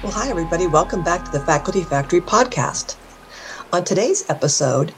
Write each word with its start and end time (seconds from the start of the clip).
Well, 0.00 0.12
hi, 0.12 0.28
everybody. 0.30 0.68
Welcome 0.68 1.02
back 1.02 1.24
to 1.24 1.32
the 1.32 1.40
Faculty 1.40 1.82
Factory 1.82 2.20
podcast. 2.20 2.94
On 3.72 3.82
today's 3.82 4.30
episode, 4.30 4.94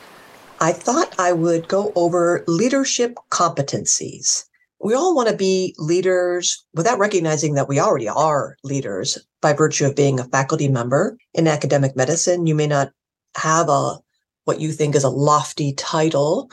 I 0.61 0.73
thought 0.73 1.19
I 1.19 1.33
would 1.33 1.69
go 1.69 1.91
over 1.97 2.45
leadership 2.47 3.17
competencies. 3.31 4.45
We 4.79 4.93
all 4.93 5.17
want 5.17 5.31
to 5.31 5.37
be 5.37 5.75
leaders 5.79 6.67
without 6.75 6.99
recognizing 6.99 7.55
that 7.55 7.67
we 7.67 7.81
already 7.81 8.11
are 8.11 8.57
leaders 8.63 9.17
by 9.41 9.55
virtue 9.55 9.87
of 9.87 9.97
being 9.97 10.21
a 10.21 10.25
faculty 10.25 10.69
member 10.69 11.17
in 11.33 11.49
academic 11.49 11.97
medicine. 11.97 12.47
You 12.47 12.55
may 12.55 12.67
not 12.67 12.91
have 13.37 13.71
a 13.71 14.01
what 14.45 14.61
you 14.61 14.71
think 14.71 14.95
is 14.95 15.05
a 15.05 15.09
lofty 15.09 15.73
title, 15.73 16.51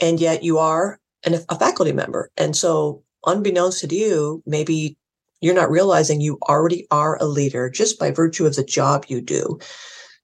and 0.00 0.18
yet 0.18 0.42
you 0.42 0.58
are 0.58 0.98
an, 1.24 1.34
a 1.48 1.56
faculty 1.56 1.92
member. 1.92 2.32
And 2.36 2.56
so, 2.56 3.04
unbeknownst 3.26 3.88
to 3.88 3.94
you, 3.94 4.42
maybe 4.44 4.96
you're 5.40 5.54
not 5.54 5.70
realizing 5.70 6.20
you 6.20 6.38
already 6.48 6.86
are 6.90 7.16
a 7.20 7.26
leader 7.26 7.70
just 7.70 7.98
by 7.98 8.10
virtue 8.10 8.46
of 8.46 8.56
the 8.56 8.64
job 8.64 9.06
you 9.08 9.20
do. 9.20 9.58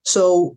So, 0.04 0.56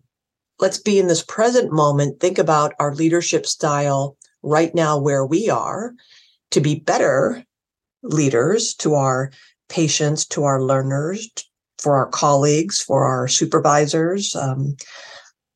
let's 0.59 0.77
be 0.77 0.99
in 0.99 1.07
this 1.07 1.23
present 1.23 1.71
moment, 1.71 2.19
think 2.19 2.37
about 2.37 2.73
our 2.79 2.93
leadership 2.93 3.45
style 3.45 4.17
right 4.43 4.75
now, 4.75 4.97
where 4.97 5.25
we 5.25 5.49
are 5.49 5.93
to 6.51 6.59
be 6.59 6.75
better 6.79 7.43
leaders 8.03 8.73
to 8.75 8.95
our 8.95 9.31
patients, 9.69 10.25
to 10.25 10.43
our 10.43 10.61
learners, 10.61 11.29
for 11.77 11.95
our 11.95 12.07
colleagues, 12.07 12.81
for 12.81 13.05
our 13.05 13.27
supervisors, 13.27 14.35
um, 14.35 14.75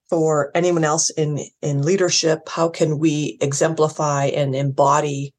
for 0.10 0.52
anyone 0.54 0.84
else 0.84 1.10
in 1.10 1.40
in 1.64 1.82
leadership 1.82 2.48
how 2.48 2.70
can 2.70 3.00
we 3.00 3.36
exemplify 3.42 4.26
and 4.26 4.56
embody 4.56 5.34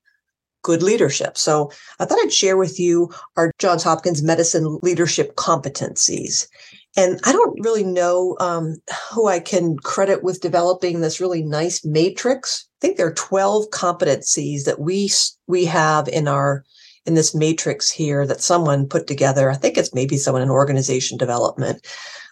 good 0.65 0.83
leadership. 0.83 1.39
So 1.39 1.71
i 2.01 2.05
thought 2.05 2.19
i'd 2.25 2.33
share 2.33 2.57
with 2.57 2.81
you 2.81 3.11
our 3.37 3.53
johns 3.61 3.85
hopkins 3.85 4.23
medicine 4.23 4.81
leadership 4.83 5.37
competencies. 5.37 6.49
And 6.97 7.21
i 7.25 7.33
don't 7.33 7.61
really 7.61 7.85
know 7.85 8.37
um, 8.41 8.77
who 9.13 9.29
i 9.29 9.39
can 9.39 9.77
credit 9.79 10.25
with 10.25 10.41
developing 10.41 11.01
this 11.01 11.21
really 11.21 11.45
nice 11.45 11.85
matrix. 11.85 12.67
I 12.67 12.81
think 12.81 12.97
there 12.97 13.07
are 13.07 13.15
12 13.15 13.71
competencies 13.71 14.65
that 14.65 14.81
we 14.81 15.11
we 15.47 15.65
have 15.67 16.09
in 16.09 16.27
our 16.27 16.65
in 17.07 17.15
this 17.15 17.35
matrix 17.35 17.91
here 17.91 18.27
that 18.27 18.41
someone 18.41 18.89
put 18.89 19.07
together. 19.07 19.51
I 19.51 19.55
think 19.55 19.77
it's 19.77 19.95
maybe 19.95 20.17
someone 20.17 20.43
in 20.43 20.51
organization 20.51 21.19
development. 21.19 21.87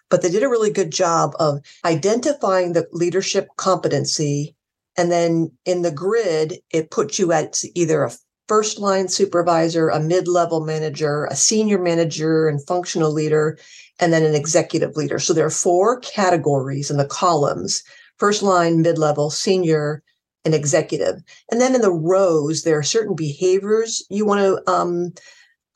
But 0.08 0.22
they 0.22 0.30
did 0.30 0.42
a 0.42 0.48
really 0.48 0.70
good 0.70 0.90
job 0.90 1.32
of 1.38 1.60
identifying 1.84 2.72
the 2.72 2.86
leadership 2.92 3.48
competency. 3.56 4.54
And 4.96 5.10
then 5.10 5.50
in 5.64 5.82
the 5.82 5.90
grid, 5.90 6.58
it 6.70 6.90
puts 6.90 7.18
you 7.18 7.32
at 7.32 7.62
either 7.74 8.04
a 8.04 8.12
first 8.48 8.78
line 8.78 9.08
supervisor, 9.08 9.88
a 9.88 10.00
mid 10.00 10.28
level 10.28 10.60
manager, 10.60 11.26
a 11.30 11.36
senior 11.36 11.78
manager 11.78 12.48
and 12.48 12.66
functional 12.66 13.12
leader, 13.12 13.58
and 13.98 14.12
then 14.12 14.24
an 14.24 14.34
executive 14.34 14.96
leader. 14.96 15.18
So 15.18 15.32
there 15.32 15.46
are 15.46 15.50
four 15.50 16.00
categories 16.00 16.90
in 16.90 16.96
the 16.96 17.06
columns 17.06 17.82
first 18.18 18.42
line, 18.42 18.82
mid 18.82 18.98
level, 18.98 19.30
senior, 19.30 20.02
and 20.44 20.54
executive. 20.54 21.22
And 21.50 21.60
then 21.60 21.74
in 21.74 21.80
the 21.80 21.92
rows, 21.92 22.62
there 22.62 22.78
are 22.78 22.82
certain 22.82 23.16
behaviors 23.16 24.04
you 24.10 24.24
want 24.24 24.40
to 24.40 24.70
um, 24.72 25.12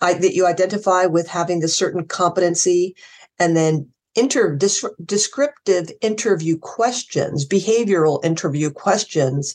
I, 0.00 0.14
that 0.14 0.34
you 0.34 0.46
identify 0.46 1.06
with 1.06 1.26
having 1.26 1.60
this 1.60 1.76
certain 1.76 2.06
competency, 2.06 2.94
and 3.38 3.56
then 3.56 3.88
inter 4.16 4.58
descriptive 5.04 5.90
interview 6.00 6.58
questions, 6.58 7.46
behavioral 7.46 8.24
interview 8.24 8.70
questions 8.70 9.54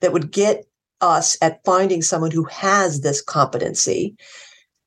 that 0.00 0.12
would 0.12 0.30
get 0.30 0.64
us 1.00 1.36
at 1.42 1.64
finding 1.64 2.02
someone 2.02 2.30
who 2.30 2.44
has 2.44 3.00
this 3.00 3.20
competency. 3.20 4.16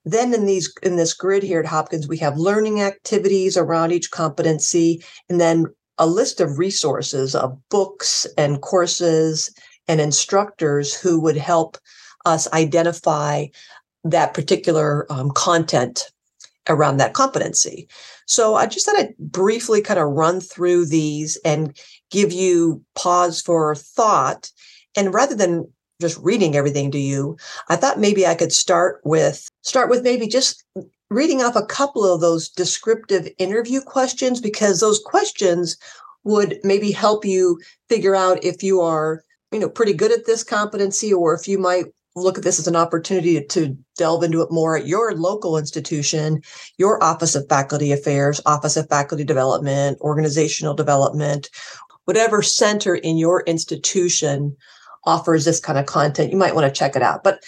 Then 0.05 0.33
in 0.33 0.45
these 0.45 0.73
in 0.83 0.95
this 0.95 1.13
grid 1.13 1.43
here 1.43 1.59
at 1.59 1.65
Hopkins, 1.65 2.07
we 2.07 2.17
have 2.19 2.38
learning 2.38 2.81
activities 2.81 3.57
around 3.57 3.91
each 3.91 4.11
competency, 4.11 5.03
and 5.27 5.41
then 5.41 5.65
a 5.97 6.07
list 6.07 6.39
of 6.39 6.59
resources 6.59 7.35
of 7.35 7.57
books 7.69 8.25
and 8.38 8.61
courses 8.61 9.51
and 9.88 10.00
instructors 10.00 10.94
who 10.94 11.19
would 11.19 11.38
help 11.38 11.77
us 12.25 12.51
identify 12.53 13.45
that 14.03 14.33
particular 14.33 15.11
um, 15.11 15.31
content 15.31 16.11
around 16.69 16.97
that 16.97 17.13
competency. 17.13 17.88
So 18.25 18.55
I 18.55 18.66
just 18.66 18.85
thought 18.85 18.97
I'd 18.97 19.17
briefly 19.17 19.81
kind 19.81 20.00
of 20.00 20.09
run 20.09 20.41
through 20.41 20.85
these 20.85 21.38
and 21.45 21.78
give 22.11 22.31
you 22.31 22.83
pause 22.95 23.41
for 23.41 23.75
thought. 23.75 24.51
And 24.95 25.13
rather 25.13 25.35
than 25.35 25.72
just 26.01 26.17
reading 26.19 26.56
everything 26.56 26.91
to 26.91 27.00
you, 27.00 27.38
I 27.69 27.75
thought 27.75 28.00
maybe 28.00 28.27
I 28.27 28.35
could 28.35 28.53
start 28.53 29.01
with 29.03 29.47
start 29.63 29.89
with 29.89 30.03
maybe 30.03 30.27
just 30.27 30.63
reading 31.09 31.41
off 31.41 31.56
a 31.56 31.66
couple 31.66 32.03
of 32.06 32.22
those 32.22 32.50
descriptive 32.50 33.27
interview 33.38 33.81
questions 33.81 34.41
because 34.41 34.79
those 34.79 35.00
questions 35.00 35.77
would 36.23 36.59
maybe 36.63 36.91
help 36.91 37.23
you 37.23 37.59
figure 37.88 38.16
out 38.16 38.44
if 38.44 38.61
you 38.61 38.81
are 38.81 39.23
you 39.51 39.59
know 39.59 39.69
pretty 39.69 39.94
good 39.94 40.11
at 40.11 40.25
this 40.25 40.44
competency 40.44 41.13
or 41.13 41.33
if 41.33 41.47
you 41.47 41.57
might 41.57 41.85
look 42.23 42.38
at 42.38 42.44
this 42.44 42.59
as 42.59 42.67
an 42.67 42.75
opportunity 42.75 43.44
to 43.44 43.78
delve 43.97 44.23
into 44.23 44.41
it 44.41 44.51
more 44.51 44.78
at 44.78 44.88
your 44.88 45.13
local 45.13 45.57
institution, 45.57 46.41
your 46.78 47.01
Office 47.03 47.35
of 47.35 47.47
Faculty 47.47 47.91
Affairs, 47.91 48.41
Office 48.45 48.78
of 48.78 48.89
Faculty 48.89 49.23
Development, 49.23 50.00
Organizational 50.01 50.73
Development, 50.73 51.50
whatever 52.06 52.41
center 52.41 52.95
in 52.95 53.17
your 53.17 53.41
institution 53.41 54.56
offers 55.06 55.45
this 55.45 55.59
kind 55.59 55.77
of 55.77 55.85
content, 55.85 56.31
you 56.31 56.38
might 56.38 56.56
want 56.56 56.66
to 56.66 56.77
check 56.77 56.95
it 56.95 57.01
out. 57.01 57.23
But 57.23 57.44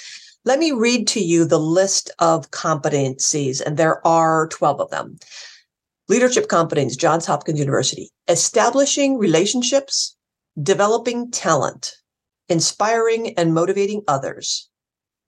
let 0.45 0.59
me 0.59 0.71
read 0.71 1.07
to 1.09 1.19
you 1.19 1.45
the 1.45 1.59
list 1.59 2.11
of 2.19 2.51
competencies, 2.51 3.61
and 3.61 3.77
there 3.77 4.05
are 4.07 4.47
12 4.47 4.81
of 4.81 4.89
them. 4.89 5.17
Leadership 6.07 6.47
competence, 6.47 6.95
Johns 6.95 7.25
Hopkins 7.25 7.59
University, 7.59 8.09
establishing 8.27 9.17
relationships, 9.17 10.15
developing 10.61 11.29
talent, 11.31 11.98
inspiring 12.49 13.37
and 13.37 13.53
motivating 13.53 14.03
others, 14.07 14.69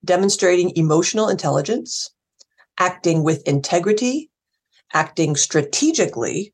demonstrating 0.04 0.76
emotional 0.76 1.30
intelligence, 1.30 2.10
acting 2.80 3.24
with 3.24 3.48
integrity, 3.48 4.30
acting 4.94 5.36
strategically, 5.36 6.54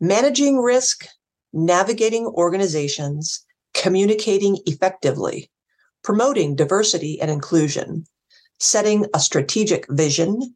managing 0.00 0.58
risk, 0.58 1.06
navigating 1.52 2.26
organizations, 2.26 3.44
communicating 3.74 4.58
effectively, 4.66 5.50
promoting 6.04 6.54
diversity 6.54 7.20
and 7.20 7.30
inclusion, 7.30 8.04
setting 8.58 9.06
a 9.14 9.20
strategic 9.20 9.86
vision, 9.90 10.54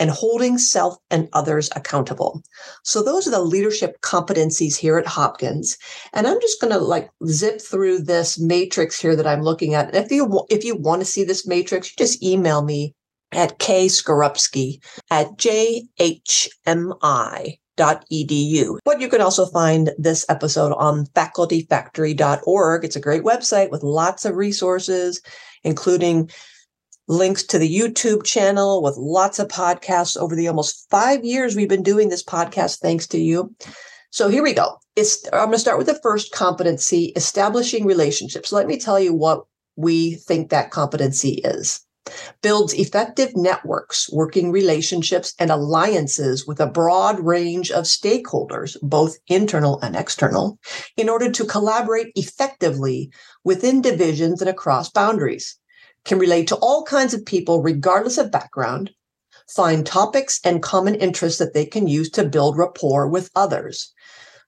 and 0.00 0.10
holding 0.10 0.58
self 0.58 0.96
and 1.10 1.28
others 1.34 1.68
accountable. 1.76 2.42
So 2.82 3.02
those 3.02 3.28
are 3.28 3.30
the 3.30 3.40
leadership 3.40 4.00
competencies 4.00 4.74
here 4.74 4.98
at 4.98 5.06
Hopkins. 5.06 5.76
And 6.14 6.26
I'm 6.26 6.40
just 6.40 6.60
going 6.60 6.72
to 6.72 6.78
like 6.78 7.10
zip 7.26 7.60
through 7.60 8.00
this 8.00 8.40
matrix 8.40 8.98
here 8.98 9.14
that 9.14 9.26
I'm 9.26 9.42
looking 9.42 9.74
at. 9.74 9.94
And 9.94 9.96
if 9.96 10.10
you 10.10 10.44
if 10.48 10.64
you 10.64 10.74
want 10.74 11.02
to 11.02 11.06
see 11.06 11.22
this 11.22 11.46
matrix, 11.46 11.90
you 11.90 11.94
just 11.98 12.22
email 12.22 12.62
me 12.62 12.94
at 13.32 13.58
kskarupski 13.60 14.82
at 15.10 15.36
jhmi 15.36 16.18
edu. 17.78 18.78
But 18.84 19.00
you 19.00 19.08
can 19.08 19.20
also 19.20 19.46
find 19.46 19.90
this 19.98 20.26
episode 20.28 20.72
on 20.72 21.06
facultyfactory.org. 21.06 22.84
It's 22.84 22.96
a 22.96 23.00
great 23.00 23.22
website 23.22 23.70
with 23.70 23.82
lots 23.82 24.24
of 24.24 24.36
resources, 24.36 25.20
including 25.64 26.30
links 27.10 27.42
to 27.42 27.58
the 27.58 27.68
YouTube 27.68 28.24
channel 28.24 28.82
with 28.82 28.96
lots 28.96 29.40
of 29.40 29.48
podcasts 29.48 30.16
over 30.16 30.36
the 30.36 30.46
almost 30.46 30.88
five 30.90 31.24
years 31.24 31.56
we've 31.56 31.68
been 31.68 31.82
doing 31.82 32.08
this 32.08 32.22
podcast, 32.22 32.78
thanks 32.78 33.08
to 33.08 33.18
you. 33.18 33.52
So 34.10 34.28
here 34.28 34.44
we 34.44 34.54
go. 34.54 34.78
It's, 34.94 35.26
I'm 35.32 35.46
going 35.46 35.52
to 35.52 35.58
start 35.58 35.78
with 35.78 35.88
the 35.88 35.98
first 36.04 36.32
competency 36.32 37.06
establishing 37.16 37.84
relationships. 37.84 38.52
Let 38.52 38.68
me 38.68 38.78
tell 38.78 39.00
you 39.00 39.12
what 39.12 39.44
we 39.74 40.14
think 40.14 40.50
that 40.50 40.70
competency 40.70 41.40
is. 41.44 41.84
Builds 42.42 42.74
effective 42.74 43.34
networks, 43.34 44.08
working 44.12 44.52
relationships, 44.52 45.34
and 45.40 45.50
alliances 45.50 46.46
with 46.46 46.60
a 46.60 46.66
broad 46.66 47.18
range 47.18 47.72
of 47.72 47.84
stakeholders, 47.84 48.76
both 48.82 49.16
internal 49.26 49.80
and 49.80 49.96
external, 49.96 50.60
in 50.96 51.08
order 51.08 51.30
to 51.30 51.44
collaborate 51.44 52.12
effectively 52.14 53.10
within 53.44 53.82
divisions 53.82 54.40
and 54.40 54.48
across 54.48 54.90
boundaries 54.90 55.59
can 56.04 56.18
relate 56.18 56.48
to 56.48 56.56
all 56.56 56.84
kinds 56.84 57.14
of 57.14 57.24
people, 57.24 57.62
regardless 57.62 58.18
of 58.18 58.30
background, 58.30 58.90
find 59.48 59.86
topics 59.86 60.40
and 60.44 60.62
common 60.62 60.94
interests 60.94 61.38
that 61.38 61.54
they 61.54 61.66
can 61.66 61.86
use 61.86 62.10
to 62.10 62.24
build 62.24 62.56
rapport 62.56 63.08
with 63.08 63.30
others. 63.34 63.92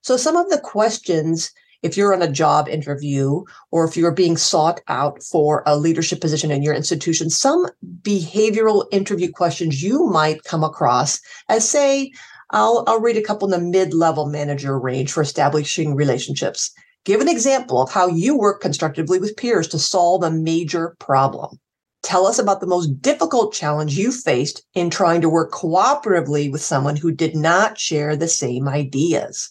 So, 0.02 0.16
some 0.16 0.36
of 0.36 0.48
the 0.50 0.58
questions, 0.58 1.52
if 1.82 1.96
you're 1.96 2.14
on 2.14 2.22
a 2.22 2.30
job 2.30 2.68
interview 2.68 3.42
or 3.70 3.84
if 3.84 3.96
you're 3.96 4.12
being 4.12 4.36
sought 4.36 4.80
out 4.88 5.22
for 5.22 5.62
a 5.66 5.76
leadership 5.76 6.20
position 6.20 6.50
in 6.50 6.62
your 6.62 6.74
institution, 6.74 7.30
some 7.30 7.68
behavioral 8.02 8.86
interview 8.92 9.30
questions 9.30 9.82
you 9.82 10.06
might 10.06 10.44
come 10.44 10.64
across 10.64 11.20
as, 11.48 11.68
say, 11.68 12.12
I'll, 12.50 12.84
I'll 12.86 13.00
read 13.00 13.16
a 13.16 13.22
couple 13.22 13.52
in 13.52 13.58
the 13.58 13.66
mid 13.66 13.94
level 13.94 14.26
manager 14.26 14.78
range 14.78 15.12
for 15.12 15.22
establishing 15.22 15.94
relationships. 15.94 16.70
Give 17.04 17.20
an 17.20 17.28
example 17.28 17.82
of 17.82 17.90
how 17.90 18.06
you 18.06 18.38
work 18.38 18.60
constructively 18.60 19.18
with 19.18 19.36
peers 19.36 19.66
to 19.68 19.78
solve 19.78 20.22
a 20.22 20.30
major 20.30 20.94
problem. 21.00 21.58
Tell 22.04 22.26
us 22.26 22.38
about 22.38 22.60
the 22.60 22.66
most 22.66 23.02
difficult 23.02 23.52
challenge 23.52 23.98
you 23.98 24.12
faced 24.12 24.62
in 24.74 24.88
trying 24.88 25.20
to 25.20 25.28
work 25.28 25.50
cooperatively 25.52 26.50
with 26.50 26.62
someone 26.62 26.94
who 26.94 27.10
did 27.10 27.34
not 27.34 27.78
share 27.78 28.14
the 28.14 28.28
same 28.28 28.68
ideas. 28.68 29.50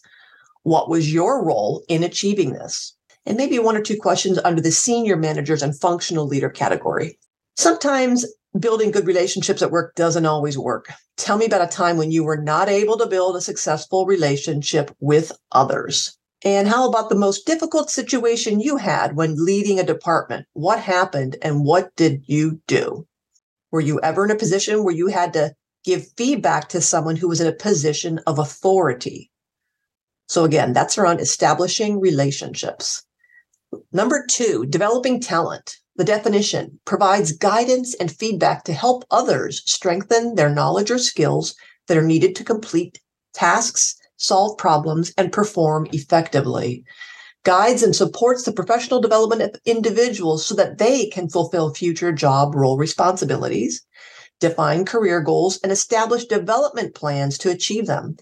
What 0.63 0.89
was 0.89 1.13
your 1.13 1.43
role 1.43 1.83
in 1.89 2.03
achieving 2.03 2.53
this? 2.53 2.95
And 3.25 3.37
maybe 3.37 3.59
one 3.59 3.75
or 3.75 3.81
two 3.81 3.97
questions 3.97 4.39
under 4.45 4.61
the 4.61 4.71
senior 4.71 5.17
managers 5.17 5.61
and 5.61 5.77
functional 5.77 6.27
leader 6.27 6.49
category. 6.49 7.19
Sometimes 7.57 8.25
building 8.59 8.91
good 8.91 9.07
relationships 9.07 9.61
at 9.61 9.71
work 9.71 9.95
doesn't 9.95 10.25
always 10.25 10.57
work. 10.57 10.91
Tell 11.17 11.37
me 11.37 11.45
about 11.45 11.61
a 11.61 11.67
time 11.67 11.97
when 11.97 12.11
you 12.11 12.23
were 12.23 12.41
not 12.41 12.69
able 12.69 12.97
to 12.97 13.07
build 13.07 13.35
a 13.35 13.41
successful 13.41 14.05
relationship 14.05 14.95
with 14.99 15.31
others. 15.51 16.17
And 16.43 16.67
how 16.67 16.89
about 16.89 17.09
the 17.09 17.15
most 17.15 17.45
difficult 17.45 17.91
situation 17.91 18.59
you 18.59 18.77
had 18.77 19.15
when 19.15 19.45
leading 19.45 19.79
a 19.79 19.83
department? 19.83 20.47
What 20.53 20.79
happened 20.79 21.37
and 21.41 21.63
what 21.63 21.95
did 21.95 22.23
you 22.25 22.61
do? 22.65 23.07
Were 23.71 23.81
you 23.81 23.99
ever 24.01 24.25
in 24.25 24.31
a 24.31 24.35
position 24.35 24.83
where 24.83 24.95
you 24.95 25.07
had 25.07 25.33
to 25.33 25.53
give 25.83 26.11
feedback 26.17 26.67
to 26.69 26.81
someone 26.81 27.15
who 27.15 27.27
was 27.27 27.41
in 27.41 27.47
a 27.47 27.53
position 27.53 28.19
of 28.25 28.39
authority? 28.39 29.31
So 30.27 30.43
again, 30.43 30.73
that's 30.73 30.97
around 30.97 31.19
establishing 31.19 31.99
relationships. 31.99 33.03
Number 33.91 34.25
two, 34.27 34.65
developing 34.65 35.19
talent. 35.19 35.77
The 35.97 36.03
definition 36.03 36.79
provides 36.85 37.33
guidance 37.33 37.93
and 37.95 38.11
feedback 38.11 38.63
to 38.63 38.73
help 38.73 39.03
others 39.11 39.61
strengthen 39.65 40.35
their 40.35 40.49
knowledge 40.49 40.89
or 40.89 40.97
skills 40.97 41.53
that 41.87 41.97
are 41.97 42.03
needed 42.03 42.35
to 42.37 42.43
complete 42.43 42.99
tasks 43.33 43.95
solve 44.21 44.57
problems, 44.57 45.11
and 45.17 45.31
perform 45.31 45.87
effectively. 45.91 46.83
Guides 47.43 47.81
and 47.81 47.95
supports 47.95 48.43
the 48.43 48.53
professional 48.53 49.01
development 49.01 49.41
of 49.41 49.59
individuals 49.65 50.45
so 50.45 50.53
that 50.55 50.77
they 50.77 51.07
can 51.07 51.27
fulfill 51.27 51.73
future 51.73 52.11
job 52.11 52.53
role 52.53 52.77
responsibilities, 52.77 53.81
define 54.39 54.85
career 54.85 55.21
goals, 55.21 55.59
and 55.63 55.71
establish 55.71 56.25
development 56.25 56.93
plans 56.93 57.37
to 57.39 57.49
achieve 57.49 57.87
them. 57.87 58.15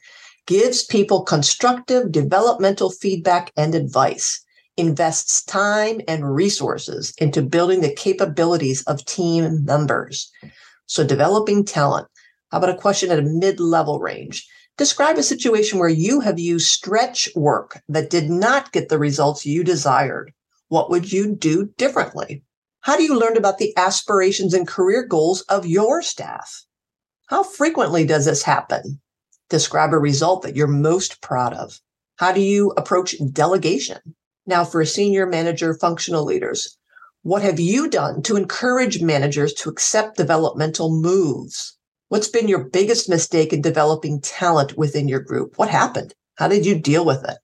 Gives 0.48 0.86
people 0.86 1.24
constructive 1.24 2.12
developmental 2.12 2.90
feedback 2.90 3.52
and 3.58 3.76
advice 3.76 4.44
invests 4.78 5.44
time 5.44 6.00
and 6.08 6.34
resources 6.34 7.14
into 7.18 7.42
building 7.42 7.82
the 7.82 7.94
capabilities 7.94 8.82
of 8.84 9.04
team 9.04 9.66
members. 9.66 10.32
So, 10.86 11.06
developing 11.06 11.66
talent. 11.66 12.08
How 12.52 12.60
about 12.60 12.70
a 12.70 12.78
question 12.78 13.12
at 13.12 13.20
a 13.20 13.24
mid 13.24 13.60
level 13.60 14.00
range? 14.00 14.48
Describe 14.80 15.18
a 15.18 15.24
situation 15.24 15.78
where 15.78 15.90
you 15.90 16.22
have 16.22 16.40
used 16.40 16.70
stretch 16.70 17.28
work 17.36 17.82
that 17.90 18.10
did 18.10 18.30
not 18.30 18.72
get 18.72 18.88
the 18.88 18.98
results 18.98 19.46
you 19.46 19.62
desired. 19.62 20.32
What 20.70 20.90
would 20.90 21.12
you 21.12 21.36
do 21.36 21.74
differently? 21.76 22.46
How 22.80 22.96
do 22.96 23.04
you 23.04 23.20
learn 23.20 23.36
about 23.36 23.58
the 23.58 23.76
aspirations 23.76 24.54
and 24.54 24.66
career 24.66 25.06
goals 25.06 25.42
of 25.50 25.66
your 25.66 26.02
staff? 26.02 26.64
How 27.28 27.44
frequently 27.44 28.06
does 28.06 28.24
this 28.24 28.44
happen? 28.44 29.02
Describe 29.50 29.92
a 29.92 30.00
result 30.00 30.44
that 30.44 30.56
you're 30.56 30.66
most 30.66 31.22
proud 31.22 31.54
of. 31.54 31.82
How 32.16 32.32
do 32.32 32.40
you 32.40 32.72
approach 32.78 33.16
delegation? 33.34 34.16
Now, 34.46 34.64
for 34.64 34.86
senior 34.86 35.26
manager 35.26 35.74
functional 35.74 36.24
leaders, 36.24 36.78
what 37.22 37.42
have 37.42 37.60
you 37.60 37.90
done 37.90 38.22
to 38.24 38.38
encourage 38.38 39.02
managers 39.02 39.54
to 39.56 39.70
accept 39.70 40.16
developmental 40.16 40.90
moves? 40.90 41.78
What's 42.10 42.28
been 42.28 42.48
your 42.48 42.64
biggest 42.64 43.08
mistake 43.08 43.54
in 43.54 43.62
developing 43.62 44.20
talent 44.20 44.76
within 44.76 45.08
your 45.08 45.20
group? 45.20 45.60
What 45.60 45.70
happened? 45.70 46.16
How 46.38 46.48
did 46.48 46.66
you 46.66 46.74
deal 46.80 47.06
with 47.06 47.24
it? 47.24 47.38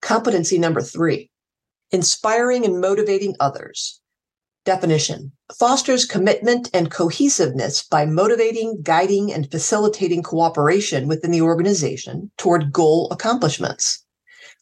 Competency 0.00 0.58
number 0.58 0.80
three, 0.80 1.28
inspiring 1.90 2.64
and 2.64 2.80
motivating 2.80 3.34
others. 3.40 4.00
Definition 4.64 5.32
fosters 5.58 6.04
commitment 6.04 6.70
and 6.72 6.88
cohesiveness 6.88 7.82
by 7.82 8.06
motivating, 8.06 8.80
guiding, 8.82 9.32
and 9.32 9.50
facilitating 9.50 10.22
cooperation 10.22 11.08
within 11.08 11.32
the 11.32 11.42
organization 11.42 12.30
toward 12.38 12.72
goal 12.72 13.08
accomplishments. 13.10 14.04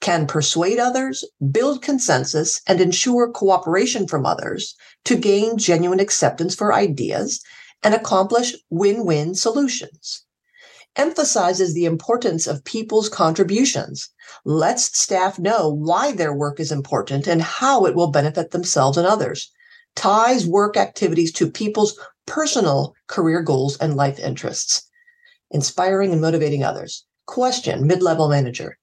Can 0.01 0.27
persuade 0.27 0.79
others, 0.79 1.23
build 1.51 1.83
consensus, 1.83 2.63
and 2.67 2.81
ensure 2.81 3.31
cooperation 3.31 4.09
from 4.09 4.25
others 4.25 4.75
to 5.05 5.17
gain 5.17 5.59
genuine 5.59 6.01
acceptance 6.01 6.55
for 6.55 6.73
ideas 6.73 7.43
and 7.83 7.95
accomplish 7.95 8.55
win 8.71 9.05
win 9.05 9.35
solutions. 9.35 10.25
Emphasizes 10.97 11.73
the 11.73 11.85
importance 11.85 12.47
of 12.47 12.65
people's 12.65 13.09
contributions, 13.09 14.09
lets 14.45 14.99
staff 14.99 15.39
know 15.39 15.69
why 15.69 16.13
their 16.13 16.35
work 16.35 16.59
is 16.59 16.73
important 16.73 17.27
and 17.27 17.43
how 17.43 17.87
it 17.87 17.95
will 17.95 18.11
benefit 18.11 18.51
themselves 18.51 18.99
and 18.99 19.07
others, 19.07 19.51
ties 19.95 20.47
work 20.47 20.77
activities 20.77 21.33
to 21.33 21.51
people's 21.51 21.99
personal 22.27 22.95
career 23.07 23.41
goals 23.43 23.77
and 23.79 23.97
life 23.97 24.19
interests, 24.19 24.83
inspiring 25.51 26.13
and 26.13 26.21
motivating 26.21 26.65
others. 26.65 27.05
Question 27.27 27.87
Mid 27.87 28.03
level 28.03 28.29
manager. 28.29 28.77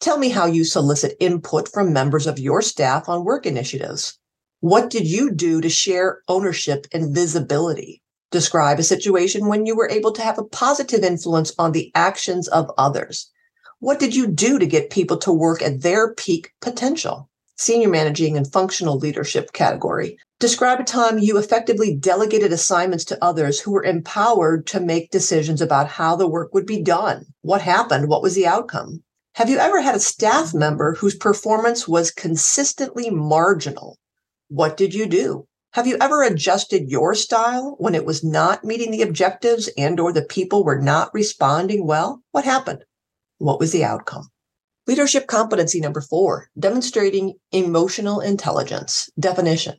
Tell 0.00 0.18
me 0.18 0.30
how 0.30 0.46
you 0.46 0.64
solicit 0.64 1.16
input 1.20 1.68
from 1.68 1.92
members 1.92 2.26
of 2.26 2.40
your 2.40 2.60
staff 2.60 3.08
on 3.08 3.24
work 3.24 3.46
initiatives. 3.46 4.18
What 4.58 4.90
did 4.90 5.06
you 5.06 5.30
do 5.30 5.60
to 5.60 5.68
share 5.68 6.22
ownership 6.26 6.88
and 6.92 7.14
visibility? 7.14 8.02
Describe 8.32 8.78
a 8.78 8.82
situation 8.82 9.46
when 9.46 9.66
you 9.66 9.76
were 9.76 9.90
able 9.90 10.10
to 10.12 10.22
have 10.22 10.38
a 10.38 10.44
positive 10.44 11.04
influence 11.04 11.52
on 11.58 11.72
the 11.72 11.92
actions 11.94 12.48
of 12.48 12.70
others. 12.78 13.30
What 13.80 13.98
did 13.98 14.16
you 14.16 14.26
do 14.26 14.58
to 14.58 14.64
get 14.64 14.88
people 14.88 15.18
to 15.18 15.30
work 15.30 15.60
at 15.60 15.82
their 15.82 16.14
peak 16.14 16.50
potential? 16.62 17.28
Senior 17.58 17.90
managing 17.90 18.38
and 18.38 18.50
functional 18.50 18.96
leadership 18.96 19.52
category. 19.52 20.16
Describe 20.40 20.80
a 20.80 20.84
time 20.84 21.18
you 21.18 21.36
effectively 21.36 21.94
delegated 21.94 22.54
assignments 22.54 23.04
to 23.04 23.22
others 23.22 23.60
who 23.60 23.70
were 23.70 23.84
empowered 23.84 24.66
to 24.68 24.80
make 24.80 25.10
decisions 25.10 25.60
about 25.60 25.88
how 25.88 26.16
the 26.16 26.26
work 26.26 26.54
would 26.54 26.64
be 26.64 26.80
done. 26.80 27.26
What 27.42 27.60
happened? 27.60 28.08
What 28.08 28.22
was 28.22 28.34
the 28.34 28.46
outcome? 28.46 29.02
Have 29.34 29.50
you 29.50 29.58
ever 29.58 29.82
had 29.82 29.94
a 29.94 30.00
staff 30.00 30.54
member 30.54 30.94
whose 30.94 31.16
performance 31.16 31.86
was 31.86 32.10
consistently 32.10 33.10
marginal? 33.10 33.98
What 34.48 34.78
did 34.78 34.94
you 34.94 35.04
do? 35.04 35.46
Have 35.74 35.86
you 35.86 35.96
ever 36.02 36.22
adjusted 36.22 36.90
your 36.90 37.14
style 37.14 37.76
when 37.78 37.94
it 37.94 38.04
was 38.04 38.22
not 38.22 38.62
meeting 38.62 38.90
the 38.90 39.00
objectives 39.00 39.70
and 39.78 39.98
or 39.98 40.12
the 40.12 40.20
people 40.20 40.64
were 40.64 40.78
not 40.78 41.14
responding 41.14 41.86
well? 41.86 42.20
What 42.30 42.44
happened? 42.44 42.84
What 43.38 43.58
was 43.58 43.72
the 43.72 43.82
outcome? 43.82 44.28
Leadership 44.86 45.26
competency 45.26 45.80
number 45.80 46.02
four, 46.02 46.50
demonstrating 46.58 47.36
emotional 47.52 48.20
intelligence. 48.20 49.08
Definition. 49.18 49.76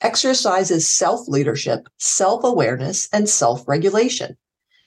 Exercises 0.00 0.88
self-leadership, 0.88 1.80
self-awareness, 1.98 3.08
and 3.12 3.28
self-regulation. 3.28 4.36